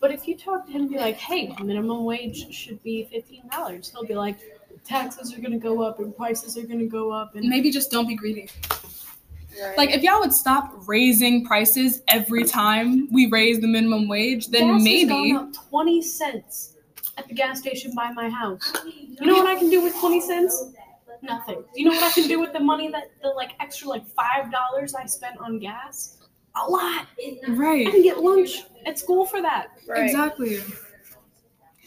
[0.00, 3.48] But if you talk to him and be like, hey, minimum wage should be fifteen
[3.48, 4.38] dollars, he'll be like,
[4.84, 8.06] taxes are gonna go up and prices are gonna go up and Maybe just don't
[8.06, 8.48] be greedy.
[9.60, 9.76] Right.
[9.76, 14.68] Like, if y'all would stop raising prices every time we raise the minimum wage, then
[14.68, 15.32] gas has maybe.
[15.32, 16.74] gone up twenty cents
[17.16, 18.72] at the gas station by my house.
[19.20, 20.72] You know what I can do with twenty cents?
[21.22, 21.64] Nothing.
[21.74, 24.52] You know what I can do with the money that the like extra like five
[24.52, 26.17] dollars I spent on gas?
[26.66, 27.06] A lot.
[27.18, 27.90] I Right.
[27.90, 29.68] can get lunch at school for that.
[29.86, 30.04] right.
[30.04, 30.58] Exactly.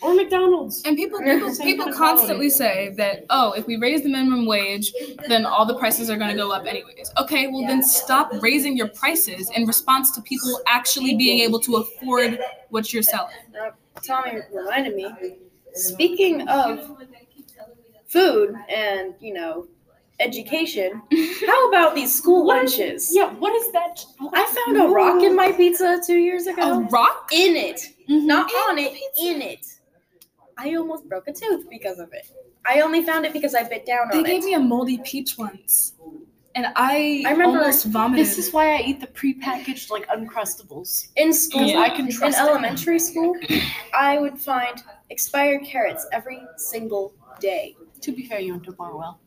[0.02, 0.82] Or McDonald's.
[0.84, 4.92] And people people, people constantly say that oh, if we raise the minimum wage,
[5.28, 7.12] then all the prices are going to go up anyways.
[7.20, 11.76] Okay, well then stop raising your prices in response to people actually being able to
[11.76, 13.36] afford what you're selling.
[14.04, 15.38] Tommy reminded me.
[15.74, 16.98] Speaking of
[18.08, 19.68] food and you know
[20.22, 21.02] education,
[21.48, 22.58] how about these school What?
[22.58, 23.10] lunches?
[23.14, 24.06] Yeah, what is that?
[24.34, 26.62] I found a rock in my pizza two years ago.
[26.62, 27.30] A rock?
[27.32, 28.26] In it, mm-hmm.
[28.26, 29.66] not In on it, in it.
[30.58, 32.28] I almost broke a tooth because of it.
[32.66, 35.38] I only found it because I bit down They on gave me a moldy peach
[35.38, 35.94] once,
[36.54, 38.24] and I, I remember almost vomited.
[38.24, 41.08] This is why I eat the prepackaged like uncrustables.
[41.16, 42.42] In school, Because I can in trust it.
[42.42, 43.36] elementary school,
[43.98, 47.76] I would find expired carrots every single day.
[48.02, 49.20] To be fair, you went to Barwell.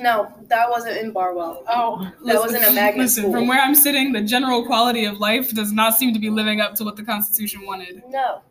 [0.00, 1.62] No, that wasn't in Barwell.
[1.68, 3.32] Oh, That wasn't a magnet Listen, school.
[3.32, 6.60] from where I'm sitting, the general quality of life does not seem to be living
[6.60, 8.02] up to what the Constitution wanted.
[8.08, 8.42] No.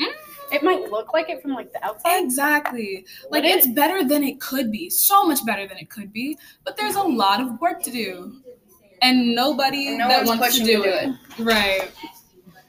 [0.00, 0.06] Hmm?
[0.52, 2.22] it might look like it from like the outside.
[2.24, 3.04] Exactly.
[3.30, 3.48] Like it?
[3.58, 4.88] it's better than it could be.
[4.90, 6.38] So much better than it could be.
[6.64, 8.40] But there's a lot of work to do.
[9.02, 11.14] And nobody And no that wants to do to it.
[11.38, 11.90] Right.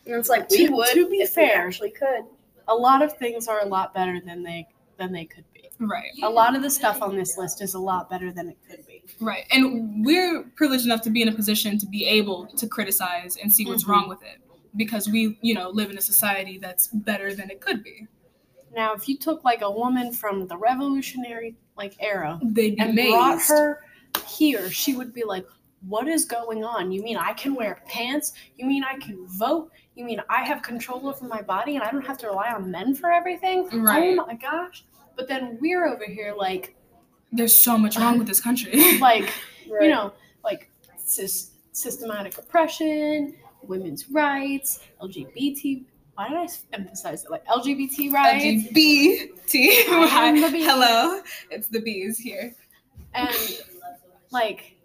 [0.05, 1.65] And it's like we To- would to be if we fair.
[1.65, 2.25] actually could.
[2.67, 5.50] A lot of things are a lot better than they than they could be.
[5.81, 6.11] Right.
[6.23, 8.85] A lot of the stuff on this list is a lot better than it could
[8.85, 9.03] be.
[9.19, 9.45] Right.
[9.51, 13.51] And we're privileged enough to be in a position to be able to criticize and
[13.51, 13.89] see what's Mhm.
[13.89, 14.39] wrong with it.
[14.75, 18.07] Because we, you know, live in a society that's better than it could be.
[18.73, 22.91] Now, if you took like a woman from the Revolutionary like era They'd be and
[22.91, 23.11] amazed.
[23.11, 23.83] brought her
[24.27, 25.45] here, she would be like,
[25.87, 26.91] "What is going on?
[26.91, 28.33] You mean I can wear pants?
[28.55, 29.71] You mean I can vote?
[29.95, 32.69] You mean I have control over my body and I don't have to rely on
[32.71, 33.67] men for everything?
[33.81, 34.17] Right.
[34.17, 34.85] Oh my gosh!"
[35.21, 36.73] But then we're over here like,
[37.31, 38.97] There's so much wrong with this country.
[38.99, 39.31] like
[39.69, 39.83] Right.
[39.83, 45.83] you know, like sys- systematic oppression, women's rights, LGBT.
[46.15, 47.29] Why did I emphasize it?
[47.29, 48.43] Like LGBT rights.
[48.43, 49.87] LGBT.
[49.89, 50.63] I am the bee.
[50.63, 51.21] Hello.
[51.51, 52.55] It's the bees here.
[53.13, 53.29] and
[54.31, 54.75] like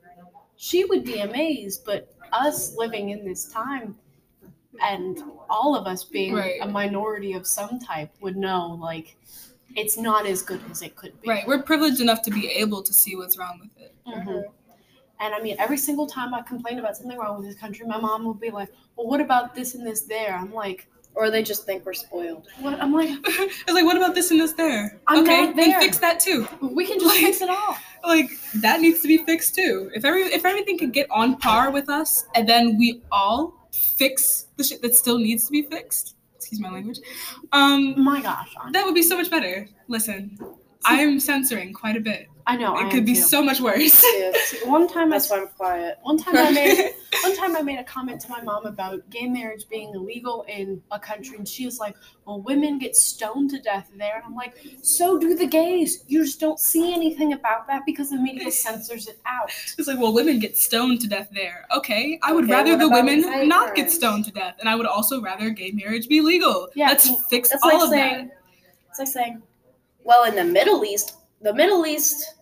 [0.56, 3.96] she would be amazed but us living in this time
[4.82, 6.58] and all of us being Right.
[6.60, 9.16] a minority of some type would know like
[9.76, 11.46] it's not as good as it could be Right.
[11.46, 13.92] We're privileged enough to be able to see what's wrong with it.
[14.06, 14.44] Mhm.
[15.20, 17.98] and i mean every single time i complain about something wrong with this country my
[17.98, 20.80] mom will be like well what about this and this there i'm like
[21.18, 22.44] Or they just think we're spoiled.
[22.60, 25.00] what i'm like it's like, what about this and this there?
[25.06, 26.46] I'm okay, not then fix that too.
[26.78, 27.76] we can just Like- fix it all
[28.14, 28.28] Like
[28.66, 29.90] that needs to be fixed too.
[29.94, 33.40] If every if everything could get on par with us, and then we all
[33.72, 36.14] fix the shit that still needs to be fixed.
[36.46, 37.00] Excuse my language.
[37.50, 39.68] Um, my gosh that would be so much better.
[39.88, 40.38] Listen,
[40.86, 42.28] I am censoring quite a bit.
[42.46, 43.20] i know I it am could be too.
[43.22, 44.04] so much worse.
[44.16, 44.32] Yeah,
[44.70, 45.98] one time I that's why I'm quiet.
[46.02, 49.26] one time i made One time I made a comment to my mom about gay
[49.26, 53.58] marriage being illegal in a country, and she was like, Well, women get stoned to
[53.60, 54.16] death there.
[54.16, 56.04] And I'm like, So do the gays.
[56.08, 59.48] You just don't see anything about that because the media censors it out.
[59.78, 61.66] It's like, well, women get stoned to death there.
[61.74, 64.76] Okay, I would Okay, rather the women hate not get stoned to death, and I
[64.76, 66.68] would also rather gay marriage be legal.
[66.74, 68.36] Yeah, Let's can- fix all like of saying, that.
[68.90, 69.42] it's like saying,
[70.06, 72.34] well, in the Middle East, the Middle East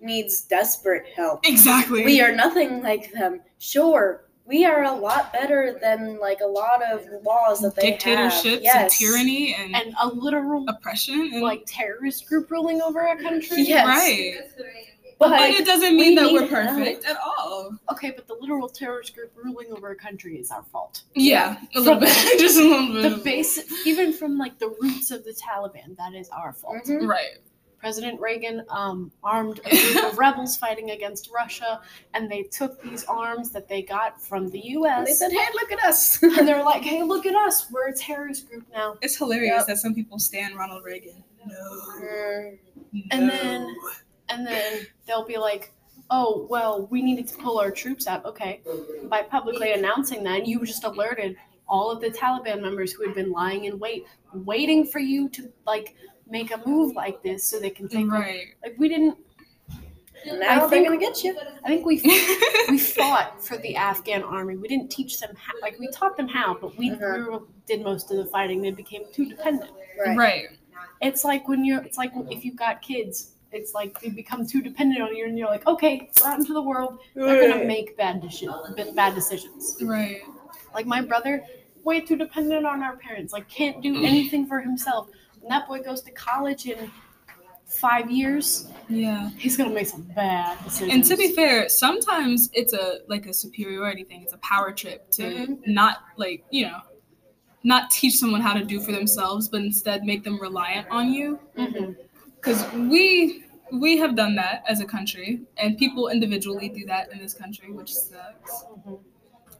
[0.00, 1.46] needs desperate help.
[1.46, 2.04] Exactly.
[2.04, 3.40] We are nothing like them.
[3.58, 8.66] Sure, we are a lot better than like a lot of laws that they Dictatorships
[8.66, 8.82] have.
[8.82, 13.62] and tyranny and, And a literal oppression and like terrorist group ruling over a country.
[13.62, 13.86] Yes.
[13.86, 14.34] right.
[15.22, 16.76] But But it doesn't we mean that we're help.
[16.76, 17.76] perfect at all.
[17.92, 21.02] Okay, but the literal terrorist group ruling over a country is our fault.
[21.14, 23.02] Yeah, a little From- bit, just a little bit.
[23.16, 26.84] The base, even from like the roots of the Taliban, that is our fault.
[26.86, 27.06] Mhm.
[27.08, 27.38] right.
[27.78, 31.80] President Reagan um, armed a group of rebels fighting against Russia,
[32.14, 35.06] and they took these arms that they got from the U.S.
[35.08, 37.70] They said, "Hey, look at us." and they're like, "Hey, look at us!
[37.72, 39.66] We're a terrorist group now." It's hilarious Yep.
[39.66, 41.24] that some people stand Ronald Reagan.
[41.44, 41.54] No.
[42.00, 42.58] Mm.
[43.10, 43.32] And no.
[43.36, 43.76] then-
[44.32, 45.72] And then they'll be like,
[46.10, 48.62] "Oh, well, we needed to pull our troops out." Okay,
[49.04, 51.36] by publicly announcing that, you just alerted
[51.68, 55.50] all of the Taliban members who had been lying in wait, waiting for you to
[55.66, 55.96] like
[56.28, 58.06] make a move like this so they can take.
[58.06, 58.18] over.
[58.18, 58.48] right.
[58.62, 59.18] Like we didn't.
[60.24, 61.36] Now they're gonna get you.
[61.64, 62.00] I think we
[62.68, 64.56] we fought for the Afghan army.
[64.56, 67.26] We didn't teach them how, like we taught them how, but we, uh-huh.
[67.30, 68.62] we did most of the fighting.
[68.62, 69.72] They became too dependent.
[69.98, 70.16] Right.
[70.16, 70.48] right.
[71.00, 74.62] It's like when you're, it's like if you've got kids, it's like they become too
[74.62, 76.98] dependent on you, and you're like, okay, go out into the world.
[77.14, 78.56] They're gonna make bad decisions.
[78.94, 79.76] Bad decisions.
[79.82, 80.22] Right.
[80.74, 81.44] Like my brother,
[81.84, 83.32] way too dependent on our parents.
[83.32, 85.08] Like can't do anything for himself.
[85.40, 86.90] When that boy goes to college in
[87.66, 89.30] five years, Yeah.
[89.38, 90.92] he's gonna make some bad decisions.
[90.94, 94.22] And to be fair, sometimes it's a like a superiority thing.
[94.22, 95.66] It's a power trip to Mhm.
[95.66, 96.80] not like, you know,
[97.64, 101.38] not teach someone how to do for themselves, but instead make them reliant on you.
[101.56, 101.96] Mhm.
[102.42, 107.18] Because we we have done that as a country, and people individually do that in
[107.18, 108.64] this country, which sucks.
[108.84, 108.98] Mhm.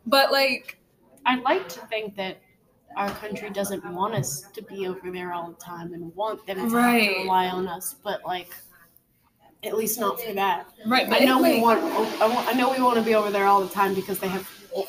[0.07, 0.79] But like,
[1.25, 2.39] I'd like to think that
[2.97, 6.57] our country doesn't want us to be over there all the time and want them
[6.57, 7.15] to have Right.
[7.15, 8.53] to rely on us, but like,
[9.63, 10.67] at least not for that.
[10.87, 11.11] right?
[11.11, 11.81] I know like, we want.
[12.21, 14.29] I, want, I know we want to be over there all the time because they
[14.29, 14.47] have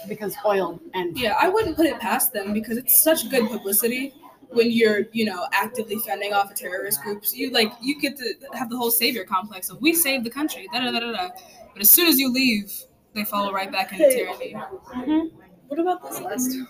[0.08, 4.14] because oil and Yeah, I wouldn't put it past them because it's such good publicity
[4.54, 7.36] when you're, you know, actively fending off a terrorist groups.
[7.36, 10.68] You like you get to have the whole savior complex of we saved the country,
[10.74, 11.30] da da da da da.
[11.74, 12.72] But as soon as you leave,
[13.14, 14.56] they follow right back into tyranny.
[14.96, 15.32] Mhm.
[15.68, 16.68] What about this last one?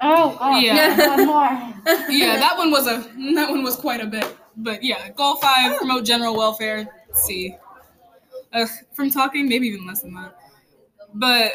[0.00, 0.62] Oh god.
[0.62, 1.16] Yeah.
[1.16, 1.74] One more.
[2.10, 2.98] Yeah, that one was a
[3.34, 4.26] that one was quite a bit.
[4.56, 6.88] But yeah, goal five, promote general welfare.
[7.14, 7.56] C.
[8.52, 10.36] Ugh, from talking, maybe even less than that.
[11.14, 11.52] But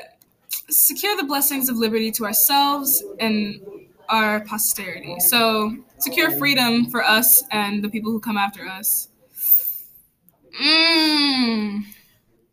[0.69, 3.61] secure the blessings of liberty to ourselves and
[4.09, 5.19] our posterity.
[5.19, 9.09] So secure freedom for us and the people who come after us.
[10.61, 11.83] Mm.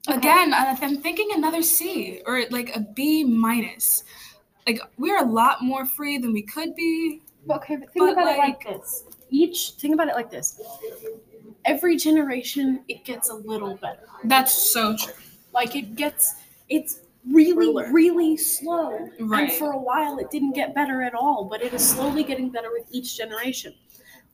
[0.08, 4.04] Again, I'm thinking another C or like a B minus.
[4.66, 7.22] Like we're a lot more free than we could be.
[7.50, 9.04] Okay, but think But, about it like- like this.
[9.30, 10.60] Each think about it like this.
[11.64, 14.06] Every generation, it gets a little better.
[14.24, 15.14] That's so true.
[15.52, 16.34] Like it gets,
[16.68, 17.90] it's really, Ruler.
[17.92, 19.08] really slow.
[19.20, 19.48] Right.
[19.48, 22.50] And for a while, it didn't get better at all, but it is slowly getting
[22.50, 23.74] better with each generation.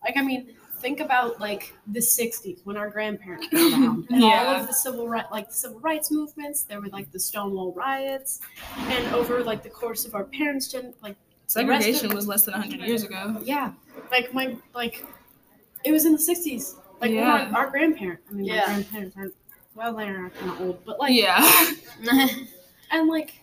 [0.04, 4.30] Like, I mean, think about like the '60s when our grandparents were around, and all
[4.30, 4.60] Yeah.
[4.60, 6.64] of the civil right, like the civil rights movements.
[6.64, 8.40] There were like the Stonewall riots,
[8.76, 12.80] and over like the course of our parents' gen, like Segregation was less than 100
[12.80, 13.36] years ago.
[13.44, 13.72] yeah,
[14.10, 15.04] like my like,
[15.84, 16.74] it was in the '60s.
[17.00, 17.48] Like Yeah.
[17.52, 18.22] our, our grandparents.
[18.30, 18.60] I mean, Yeah.
[18.66, 19.34] my grandparents aren't.
[19.74, 21.40] Well, they're kind of old, but like yeah.
[22.92, 23.40] and like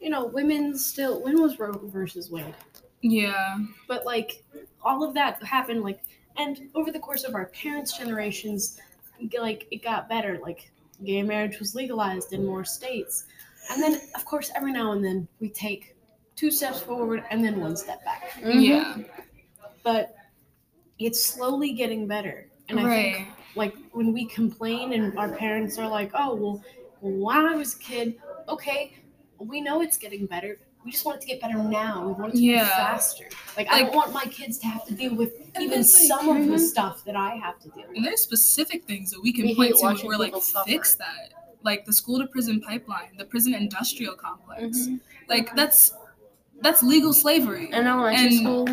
[0.00, 2.54] you know women still when was roe versus wade
[3.02, 3.58] Yeah.
[3.88, 4.44] but like
[4.82, 6.00] all of that happened like
[6.36, 8.78] and over the course of our parents generations
[9.40, 10.70] like it got better like
[11.04, 13.24] gay marriage was legalized in more states
[13.70, 15.96] and then of course every now and then we take
[16.36, 18.62] two steps forward and then one step back Mhm.
[18.62, 18.96] Yeah.
[19.82, 20.14] but
[20.98, 23.26] it's slowly getting better and i think Right.
[23.54, 26.62] like when we complain and our parents are like, oh, well,
[27.00, 28.16] when I was a kid,
[28.48, 28.94] okay,
[29.38, 30.58] we know it's getting better.
[30.84, 32.06] We just want it to get better now.
[32.06, 32.64] We want it to Yeah.
[32.64, 33.24] be faster.
[33.56, 36.28] Like, I don't want my kids to have to deal with even it's like- some
[36.28, 36.60] of the Mhm.
[36.60, 37.96] stuff that I have to deal with.
[37.96, 40.68] And there's specific things that we can We point to and watching we're like, suffer.
[40.70, 41.32] fix that.
[41.64, 44.78] Like the school to prison pipeline, the prison industrial complex.
[44.78, 45.00] Mhm.
[45.28, 45.92] Like that's
[46.60, 47.66] that's legal slavery.
[47.66, 48.66] In elementary And- school,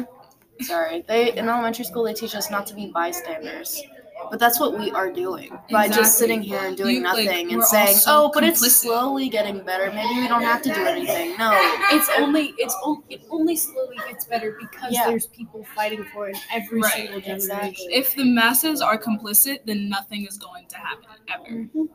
[0.61, 3.81] sorry, they in elementary school they teach us not to be bystanders.
[4.29, 5.95] But that's what we are doing by Exactly.
[6.03, 9.29] just sitting here and doing You, nothing we're and saying, so "Oh, but it's slowly
[9.29, 9.91] getting better.
[9.91, 11.51] Maybe we don't have to do anything." No,
[11.91, 15.07] It's only it's on, it only slowly gets better because Yeah.
[15.07, 17.35] there's people fighting for it every Right, single generation.
[17.35, 17.85] exactly.
[17.93, 21.49] if the masses are complicit, then nothing is going to happen ever.
[21.75, 21.89] Mhm.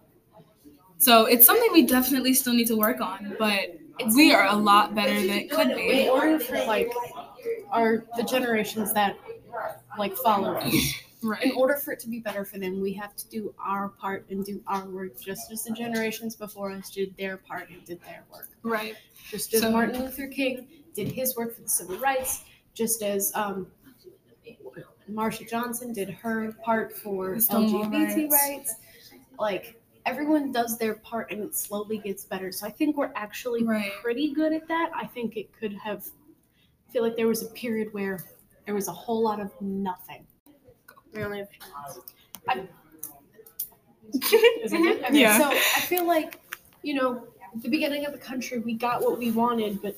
[0.99, 3.79] So it's something we definitely still need to work on, but
[4.15, 6.09] we are a lot better than it could in be.
[6.09, 6.91] order for like
[7.73, 9.17] our the generations that
[9.99, 10.75] like follow us
[11.43, 14.27] in order for it to be better for them, we have to do our part
[14.31, 18.01] and do our work just as the generations before us did their part and did
[18.05, 18.49] their work.
[18.63, 18.95] Right.
[19.31, 23.33] Just as So- Martin Luther King did his work for the civil rights, just as
[23.35, 23.67] um,
[25.11, 28.33] Marsha Johnson did her part for LGBT riots.
[28.49, 28.75] rights.
[29.39, 32.53] Like everyone does their part and it slowly gets better.
[32.53, 33.91] So I think we're actually Right.
[34.03, 34.91] pretty good at that.
[34.95, 36.07] I think it could have
[36.89, 38.25] I feel like there was a period where
[38.65, 40.27] there was a whole lot of nothing.
[41.15, 41.49] We only have
[44.15, 45.05] Is it good?
[45.05, 45.39] Okay, Yeah.
[45.39, 46.41] So I feel like,
[46.83, 49.97] you know, at the beginning of the country, we got what we wanted, but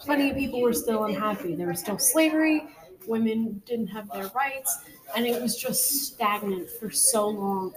[0.00, 1.54] plenty of people were still unhappy.
[1.54, 2.64] There was still slavery,
[3.06, 4.78] women didn't have their rights,
[5.16, 7.74] and it was just stagnant for so long.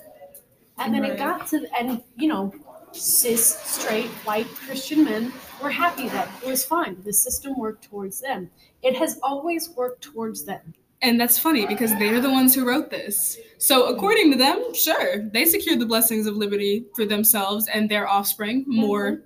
[0.78, 1.14] And then Right.
[1.14, 2.54] it got to, and you know,
[2.92, 7.02] cis, straight, white Christian men were happy that it was fine.
[7.04, 8.50] The system worked towards them.
[8.82, 10.74] It has always worked towards them.
[11.06, 13.38] And that's funny because they're the ones who wrote this.
[13.60, 18.08] So, according to them, sure, they secured the blessings of liberty for themselves and their
[18.08, 19.22] offspring, more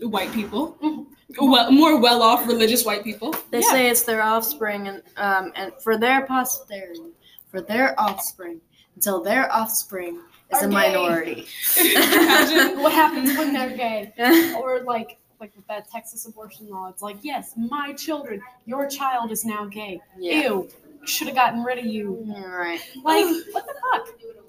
[0.00, 1.06] white people, Mhm.
[1.38, 3.34] well, more well-off religious white people.
[3.50, 3.70] They Yeah.
[3.70, 7.12] say it's their offspring, and um, and for their posterity,
[7.50, 8.60] for their offspring,
[8.94, 10.18] until their offspring
[10.52, 10.74] is Are a gay.
[10.74, 11.46] minority.
[11.78, 12.80] Imagine.
[12.82, 14.12] what happens when they're gay?
[14.58, 19.30] or like like with that Texas abortion law, it's like, yes, my children, your child
[19.30, 20.00] is now gay.
[20.18, 20.42] yeah.
[20.48, 20.68] Ew,
[21.04, 22.24] should have gotten rid of you.
[22.26, 22.80] Right.
[23.04, 24.08] Like, what the fuck?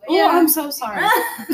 [0.10, 0.30] Yeah.
[0.32, 1.06] Oh, I'm so sorry.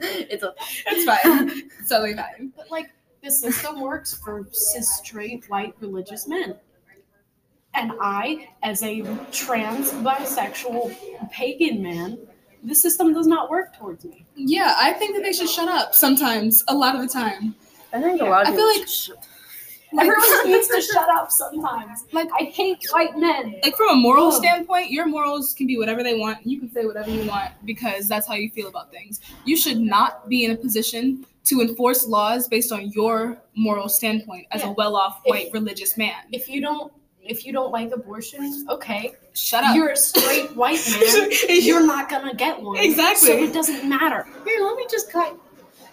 [0.00, 0.54] it's a
[0.86, 1.50] it's fine.
[1.80, 2.52] It's totally fine.
[2.56, 2.90] But like,
[3.22, 6.56] the system works for cis, straight, white, religious men.
[7.74, 9.02] And I, as a
[9.32, 10.94] trans, bisexual,
[11.30, 12.18] pagan man,
[12.62, 14.26] the system does not work towards me.
[14.36, 17.56] Yeah, I think that they should shut up sometimes, a lot of the time.
[17.94, 18.84] I think a lot of I feel people
[19.16, 19.28] like-
[19.96, 22.04] Everyone needs to shut up sometimes.
[22.10, 23.54] Like, I hate white men.
[23.62, 24.30] Like from a moral Oh.
[24.32, 26.44] standpoint, your morals can be whatever they want.
[26.44, 29.20] You can say whatever you want because that's how you feel about things.
[29.44, 34.48] You should not be in a position to enforce laws based on your moral standpoint
[34.50, 36.16] as a well-off If- white religious man.
[36.32, 39.74] if you don't if you don't like abortion, okay, Shut up.
[39.74, 41.30] you're a straight white man.
[41.48, 42.76] You're not gonna get one.
[42.76, 43.28] Exactly.
[43.28, 44.26] So it doesn't matter.
[44.44, 45.34] Here, let me just cut.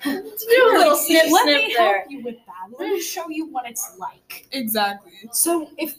[0.03, 1.97] Do a little snip, Let snip me there.
[1.99, 2.79] help you with that.
[2.79, 4.47] Let me show you what it's like.
[4.51, 5.11] exactly.
[5.31, 5.95] So if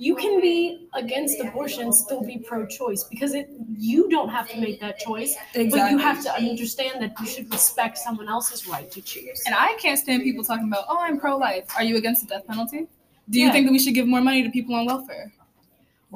[0.00, 4.78] you can be against abortion still be pro-choice because it you don't have to make
[4.80, 5.70] that choice, Exactly.
[5.80, 9.42] but you have to understand that you should respect someone else's right to choose.
[9.46, 12.46] And I can't stand people talking about, "Oh, I'm pro-life." Are you against the death
[12.46, 12.86] penalty?
[13.30, 13.52] Do you Yeah.
[13.52, 15.32] think that we should give more money to people on welfare?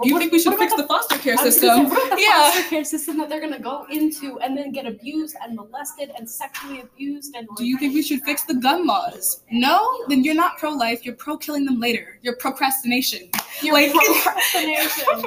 [0.00, 1.68] Do you what- think we should fix about the foster care system?
[1.68, 2.50] say, what the Yeah.
[2.50, 6.28] foster care system that they're gonna go into and then get abused and molested and
[6.28, 9.42] sexually abused and Do you think we should fix the gun laws?
[9.50, 9.86] No?
[10.08, 12.18] Then you're not pro life, you're pro killing them later.
[12.22, 13.28] You're procrastination.
[13.62, 15.24] you're like- procrastination?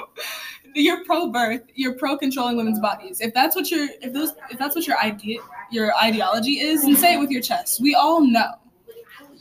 [0.74, 3.22] You're pro birth, you're pro controlling women's bodies.
[3.22, 5.40] If that's what your if those if that's what your idea
[5.72, 7.80] your ideology is, then say it with your chest.
[7.82, 8.52] We all know.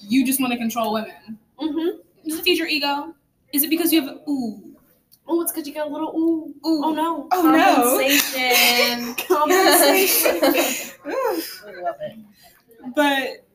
[0.06, 1.38] You just want to control women.
[1.58, 2.28] mm-hmm.
[2.28, 3.14] Does it feed your ego?
[3.52, 4.73] Is it because you have ooh
[5.26, 6.54] Oh, it's because you got a little ooh.
[6.68, 7.28] ooh Oh no.
[7.32, 7.74] oh no?
[7.98, 9.14] Compensation.
[9.28, 10.40] Compensation.
[11.06, 12.18] I love it.
[12.94, 13.46] But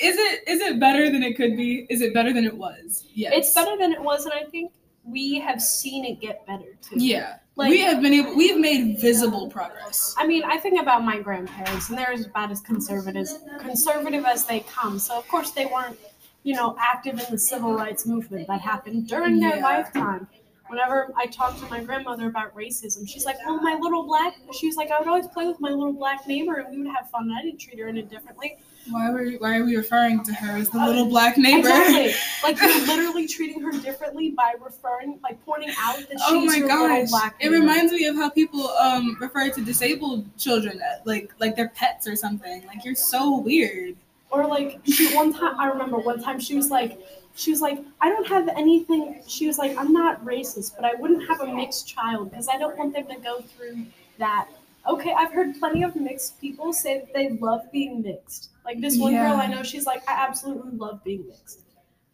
[0.00, 1.86] is it is it better than it could be?
[1.90, 3.06] Is it better than it was?
[3.14, 3.32] Yes.
[3.36, 4.72] it's better than it was, and I think
[5.04, 6.96] we have seen it get better too.
[6.96, 7.36] Yeah.
[7.56, 10.14] Like- we have been able we've made visible progress.
[10.18, 13.28] I mean, I think about my grandparents, and they're about as conservative
[13.60, 14.98] conservative as they come.
[14.98, 15.96] So of course they weren't,
[16.42, 19.62] you know, active in the civil rights movement that happened during their Yeah.
[19.64, 20.26] lifetime.
[20.68, 24.66] Whenever I talk to my grandmother about racism, she's like, "Well, my little black," she
[24.66, 27.10] was like, "I would always play with my little black neighbor, and we would have
[27.10, 27.24] fun.
[27.24, 28.56] And I didn't treat her any differently."
[28.90, 31.68] Why were why are we referring to her as the little black neighbor?
[31.68, 32.12] Exactly.
[32.42, 36.56] Like you're literally treating her differently by referring, like pointing out that she's Oh my
[36.56, 37.08] your little gosh!
[37.10, 41.56] black It reminds me of how people um refer to disabled children uh, like like
[41.56, 42.66] they're pets or something.
[42.66, 43.96] Like you're so weird.
[44.30, 46.98] Or like she one time I remember one time she was like
[47.34, 50.94] she was like I don't have anything she was like I'm not racist but I
[50.94, 53.86] wouldn't have a mixed child because I don't want them to go through
[54.18, 54.48] that.
[54.88, 58.50] Okay, I've heard plenty of mixed people say that they love being mixed.
[58.64, 61.60] Like this one girl I know she's like I absolutely love being mixed.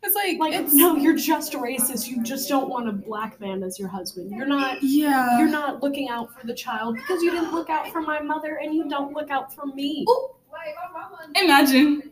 [0.03, 2.09] It's like, Like it's no, you're just racist.
[2.09, 4.31] You just don't want a black man as your husband.
[4.31, 5.39] You're not yeah.
[5.39, 8.61] you're not looking out for the child because you didn't look out for my mother
[8.63, 10.07] and you don't look out for me.
[11.37, 12.03] Imagine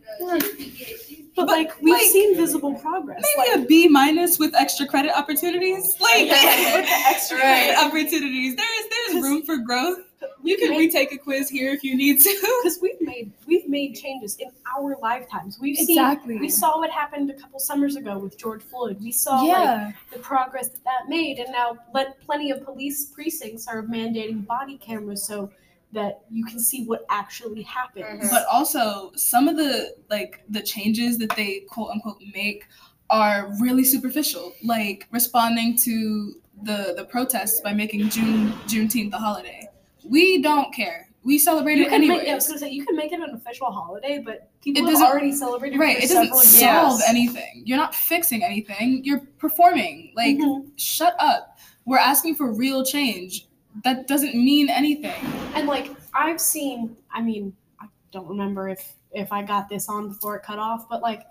[1.35, 3.23] But like we've like, seen visible progress.
[3.37, 5.95] maybe like, a B minus with extra credit opportunities.
[5.99, 7.85] Like with the extra credit credit.
[7.85, 8.55] opportunities.
[8.55, 9.99] There is there's room for growth.
[10.43, 12.59] You can retake a quiz here if you need to.
[12.63, 15.57] because we've made we've made changes in our lifetimes.
[15.61, 16.33] We've Exactly.
[16.35, 18.97] seen we saw what happened a couple summers ago with George Floyd.
[19.01, 23.67] We saw like the progress that that made, and now but plenty of police precincts
[23.67, 25.49] are mandating body cameras so
[25.91, 28.25] that you can see what actually happens.
[28.25, 28.29] Mhm.
[28.29, 32.65] But also some of the like the changes that they quote unquote make
[33.09, 34.53] are really superficial.
[34.63, 39.67] Like responding to the the protests by making June Juneteenth a holiday.
[40.05, 41.07] We don't care.
[41.23, 42.17] We celebrate you it can anyways.
[42.19, 44.81] make, yeah, I was gonna say you can make it an official holiday, but people
[44.83, 45.97] It have doesn't- already celebrated right.
[45.97, 47.03] for It doesn't solve years.
[47.09, 47.63] anything.
[47.65, 49.03] You're not fixing anything.
[49.03, 50.13] You're performing.
[50.15, 50.67] Like Mhm.
[50.77, 51.57] shut up.
[51.85, 53.47] We're asking for real change.
[53.83, 55.25] That doesn't mean anything.
[55.55, 60.09] And like I've seen, I mean, I don't remember if if I got this on
[60.09, 61.23] before it cut off, but like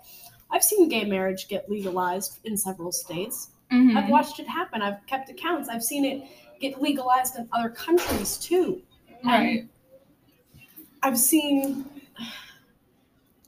[0.51, 3.51] I've seen gay marriage get legalized in several states.
[3.71, 3.95] Mhm.
[3.95, 4.81] I've watched it happen.
[4.81, 5.69] I've kept accounts.
[5.69, 6.27] I've seen it
[6.59, 8.81] get legalized in other countries too.
[9.23, 9.67] Right.
[11.03, 11.85] I've seen.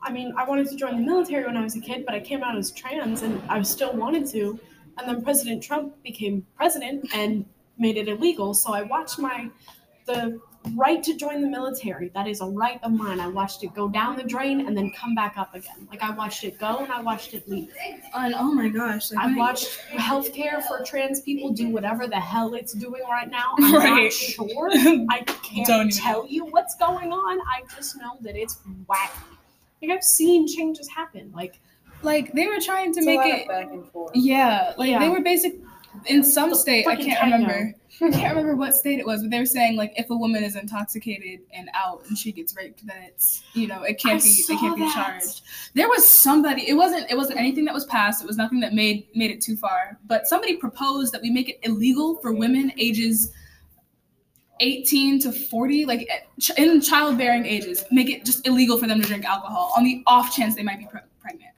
[0.03, 2.19] I mean, I wanted to join the military when I was a kid, but I
[2.19, 4.59] came out as trans, and I still wanted to.
[4.97, 7.45] And then President Trump became president and
[7.81, 8.53] made it illegal.
[8.53, 9.49] So I watched my
[10.05, 10.39] the
[10.75, 12.09] right to join the military.
[12.09, 13.19] That is a right of mine.
[13.19, 15.87] I watched it go down the drain and then come back up again.
[15.89, 17.69] Like I watched it go and I watched it leave.
[18.15, 19.11] And oh my gosh.
[19.11, 23.01] Like, I when I- watched healthcare for trans people do whatever the hell it's doing
[23.09, 23.55] right now.
[23.59, 24.69] I'm not sure.
[25.09, 27.39] I can't Don't tell you what's going on.
[27.41, 29.11] I just know that it's whack.
[29.81, 31.31] Like I've seen changes happen.
[31.35, 31.59] Like
[32.03, 34.11] like they were trying to It's a make lot it of back and forth.
[34.15, 34.99] Yeah, like Yeah.
[34.99, 35.55] they were basic
[36.05, 36.87] in some state.
[36.87, 37.37] I can't tango.
[37.37, 37.75] remember.
[38.01, 40.43] I can't remember what state it was, but they were saying like if a woman
[40.43, 44.25] is intoxicated and out and she gets raped, then it's you know it can't I
[44.25, 45.41] be they can't be charged.
[45.75, 46.67] There was somebody.
[46.67, 48.23] It wasn't it wasn't anything that was passed.
[48.23, 49.99] It was nothing that made made it too far.
[50.07, 53.31] But somebody proposed that we make it illegal for women ages.
[54.63, 59.07] 18 to 40 like eh, in childbearing ages make it just illegal for them to
[59.07, 61.51] drink alcohol on the off chance they might be pre- pregnant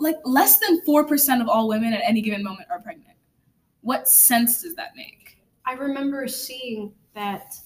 [0.00, 3.13] like less than 4% of all women at any given moment are pregnant
[3.84, 5.24] what sense does that make
[5.66, 7.56] I remember seeing that.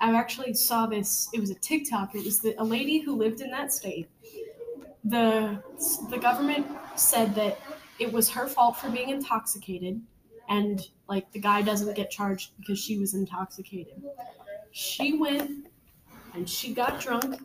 [0.00, 1.30] I actually saw this.
[1.32, 2.14] It was a TikTok.
[2.14, 4.08] It was the, a lady who lived in that state.
[5.04, 5.62] The
[6.10, 6.66] the government
[6.96, 7.60] said that
[7.98, 10.00] it was her fault for being intoxicated,
[10.48, 14.02] and like the guy doesn't get charged because she was intoxicated.
[14.72, 15.68] She went
[16.34, 17.40] and she got drunk,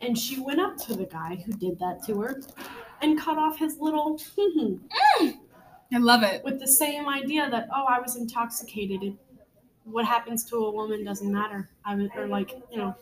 [0.00, 2.40] and she went up to the guy who did that to her,
[3.02, 5.34] and cut off his little mm.
[5.92, 9.02] I love it with the same idea that oh I was intoxicated.
[9.02, 9.14] It,
[9.84, 11.68] what happens to a woman doesn't matter.
[11.84, 12.94] I was or like you know,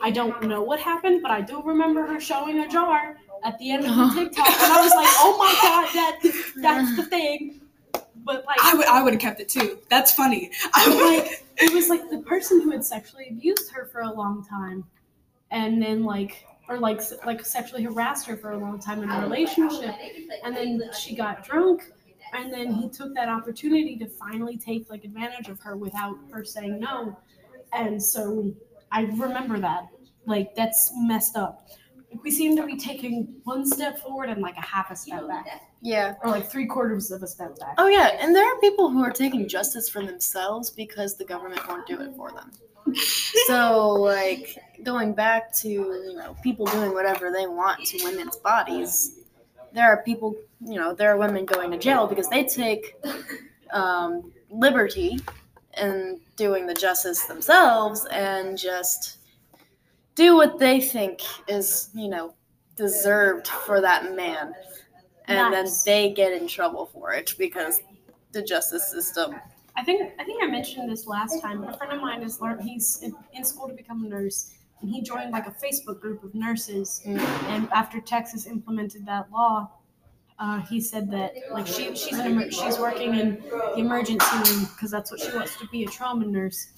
[0.00, 3.70] I don't know what happened, but I do remember her showing a jar at the
[3.70, 4.24] end of the uh-huh.
[4.24, 7.60] TikTok, and I was like, oh my god, that that's the thing.
[8.24, 11.44] But like, i would i would have kept it too that's funny i would like
[11.58, 14.84] it was like the person who had sexually abused her for a long time,
[15.52, 19.20] and then like or like like sexually harassed her for a long time in a
[19.20, 19.94] relationship,
[20.44, 21.92] and then she got drunk
[22.32, 26.44] and then he took that opportunity to finally take like advantage of her without her
[26.44, 27.16] saying no.
[27.72, 28.54] And so
[28.92, 29.88] i remember that.
[30.26, 31.68] Like that's messed up.
[32.22, 35.46] We seem to be taking one step forward and like a half a step back.
[35.82, 36.14] Yeah.
[36.22, 37.74] or like three quarters of a step back.
[37.78, 41.66] Oh yeah, and there are people who are taking justice for themselves because the government
[41.68, 42.50] won't do it for them.
[43.46, 49.15] so like going back to you know people doing whatever they want to women's bodies,
[49.76, 52.96] there are people you know there are women going to jail because they take
[53.72, 55.18] um, liberty
[55.76, 59.18] in doing the justice themselves and just
[60.14, 62.34] do what they think is you know
[62.76, 64.54] deserved for that man
[65.28, 65.84] and Nice.
[65.84, 67.80] then they get in trouble for it because
[68.32, 69.34] the justice system
[69.76, 72.62] i think i think i mentioned this last time a friend of mine is learned
[72.62, 76.22] he's in, in school to become a nurse and he joined like a facebook group
[76.24, 77.00] of nurses.
[77.06, 77.18] Mm.
[77.48, 79.70] and after texas implemented that law
[80.38, 83.40] uh, he said that like she she's an emer- she's working in
[83.74, 86.68] the emergency room because that's what she wants to be a trauma nurse.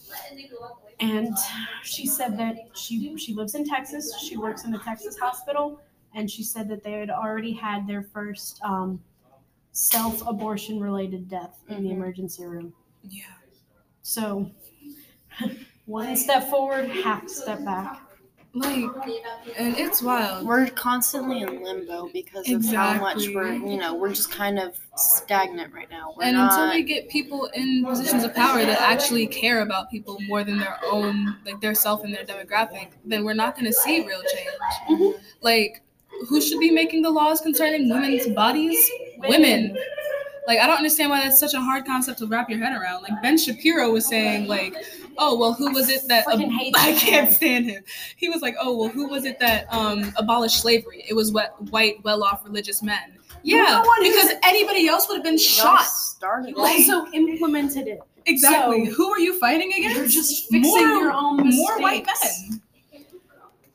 [1.01, 1.37] And
[1.83, 4.17] she said that she she lives in Texas.
[4.21, 5.81] She works in a Texas hospital.
[6.15, 9.01] And she said that they had already had their first um,
[9.73, 11.95] self abortion related death in the Mhm.
[11.95, 12.73] emergency room.
[13.03, 13.25] Yeah.
[14.03, 14.53] So
[15.89, 18.01] one step forward half step back.
[18.55, 18.91] Like
[19.57, 20.47] and it's wild.
[20.47, 24.79] We're constantly in limbo because of how much we're you know we're just kind of
[24.97, 26.15] stagnant right now.
[26.17, 29.91] We're and not until we get people in positions of power that actually care about
[29.91, 33.67] people more than their own like their self and their demographic then we're not going
[33.67, 35.01] to see real change.
[35.01, 35.21] Mhm.
[35.43, 35.83] like
[36.29, 38.79] who should be making the laws concerning women's bodies?
[39.19, 39.77] Women.
[40.47, 43.03] Like I don't understand why that's such a hard concept to wrap your head around.
[43.03, 44.75] Like Ben Shapiro was saying, like,
[45.19, 47.83] oh well, who was it that hate I can't stand him.
[48.17, 51.05] He was like, oh well, who was it that um abolished slavery?
[51.09, 53.19] It was what white, well-off religious men.
[53.43, 55.85] Yeah, who's- because anybody else would have been shot.
[55.85, 56.51] started.
[56.51, 58.01] You also implemented it.
[58.27, 58.87] Exactly.
[58.87, 59.97] So- who are you fighting against?
[59.97, 61.57] You're just fixing more, your own mistakes.
[61.57, 62.63] more white men.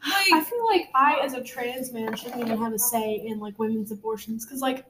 [0.05, 3.57] I feel like I, as a trans man, shouldn't even have a say in like
[3.57, 4.85] women's abortions because, like,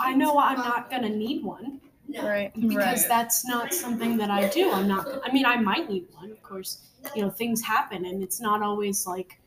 [0.00, 1.80] I know I'm not gonna need one
[2.22, 2.52] Right.
[2.54, 3.08] because Right.
[3.08, 4.70] that's not something that I do.
[4.70, 5.06] I'm not.
[5.24, 6.78] I mean, I might need one, of course.
[7.14, 9.38] You know, things happen, and it's not always like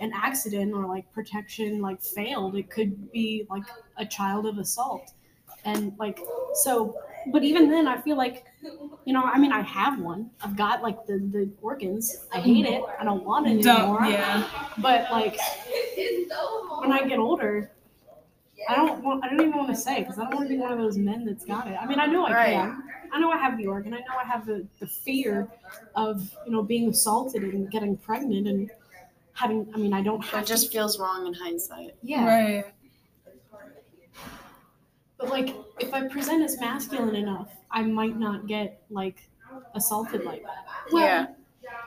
[0.00, 2.54] an accident or like protection like failed.
[2.56, 3.64] It could be like
[3.96, 5.12] a child of assault,
[5.64, 6.20] and like
[6.54, 6.96] so.
[7.28, 8.44] But even then, I feel like,
[9.04, 10.30] you know, I mean, I have one.
[10.42, 12.26] I've got like the the organs.
[12.32, 12.82] I hate it.
[12.98, 14.00] I don't want it anymore.
[14.00, 14.44] don't, yeah.
[14.78, 15.38] But like
[16.80, 17.70] when I get older,
[18.68, 19.24] I don't want.
[19.24, 20.96] I don't even want to say because I don't want to be one of those
[20.98, 21.76] men that's got it.
[21.80, 22.52] I mean, I know I Right.
[22.52, 22.82] can.
[23.12, 23.92] I know I have the organ.
[23.92, 25.48] I know I have the, the fear
[25.96, 28.70] of you know being assaulted and getting pregnant and
[29.34, 29.66] having.
[29.74, 31.94] I mean, I don't have It just feels wrong in hindsight.
[32.02, 32.26] yeah.
[32.26, 32.64] Right.
[35.18, 39.28] But like, if I present as masculine enough, I might not get like
[39.74, 40.64] assaulted like that.
[40.90, 41.26] Well, Yeah.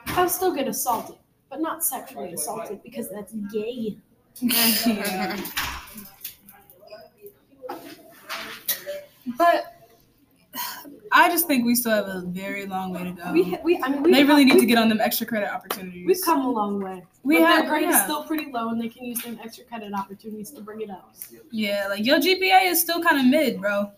[0.08, 1.16] I'll still get assaulted,
[1.50, 3.96] but not sexually assaulted because that's gay.
[4.40, 5.36] yeah.
[9.38, 9.76] But
[11.12, 13.32] I just think we still have a very long way to go.
[13.32, 15.52] We, we, I mean, we they really need we, to get on them extra credit
[15.52, 16.06] opportunities.
[16.06, 17.04] We've come a long way.
[17.22, 19.64] We but have, their grade is still pretty low, and they can use them extra
[19.64, 21.14] credit opportunities to bring it up.
[21.50, 23.90] Yeah, like your GPA is still kind of mid, bro.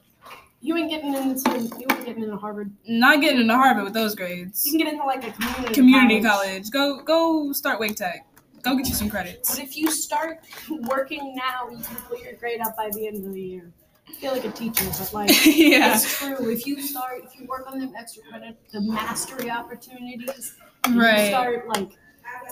[0.61, 2.73] You ain't getting into you ain't getting into Harvard.
[2.87, 4.65] Not getting into Harvard with those grades.
[4.67, 6.71] You can get into like a community Community college.
[6.71, 8.27] Go go start Wake Tech.
[8.63, 9.55] Go get you some credits.
[9.55, 13.25] But if you start working now, you can pull your grade up by the end
[13.25, 13.73] of the year.
[14.09, 15.95] I feel like a teacher, but like yeah.
[15.95, 16.51] it's true.
[16.51, 21.01] If you start, if you work on them extra credit, the mastery opportunities, and you
[21.03, 21.29] Right.
[21.29, 21.91] start like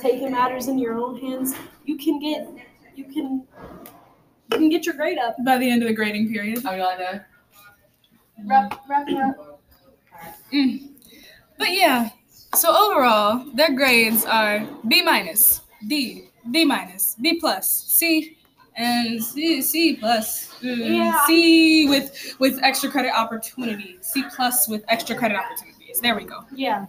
[0.00, 1.54] taking matters in your own hands,
[1.84, 2.48] you can get,
[2.94, 3.42] you can,
[4.52, 5.36] you can get your grade up.
[5.44, 6.64] By the end of the grading period.
[6.66, 7.24] I got to
[8.44, 9.60] Wrap, wrap it up.
[10.52, 10.90] Mm.
[11.58, 12.10] But yeah,
[12.54, 18.35] so overall, their grades are B minus, D, B minus, B plus, C,
[18.76, 21.24] and C, C plus, mm, Yeah.
[21.26, 26.00] C with with extra credit opportunities, C plus with extra credit opportunities.
[26.00, 26.44] There we go.
[26.54, 26.86] Yeah.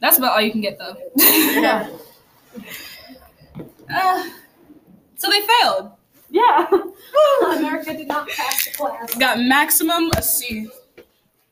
[0.00, 0.96] That's about all you can get though.
[1.16, 1.88] Yeah.
[3.90, 4.22] Uh,
[5.16, 5.92] so they failed.
[6.28, 6.66] Yeah.
[7.56, 9.14] America did not pass the class.
[9.14, 10.68] Got maximum a C.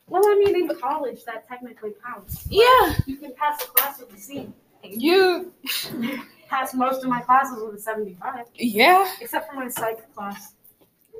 [0.07, 2.45] Well, I mean, in college, that technically counts.
[2.49, 4.49] Yeah, You can pass the class with a C.
[4.83, 5.51] you.
[6.49, 9.11] Pass most of my classes with a 75, Yeah.
[9.19, 10.53] except for my psych class.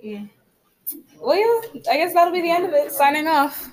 [0.01, 0.23] Yeah.
[1.19, 2.91] Well, I guess that'll be the end of it.
[2.91, 3.69] Signing off.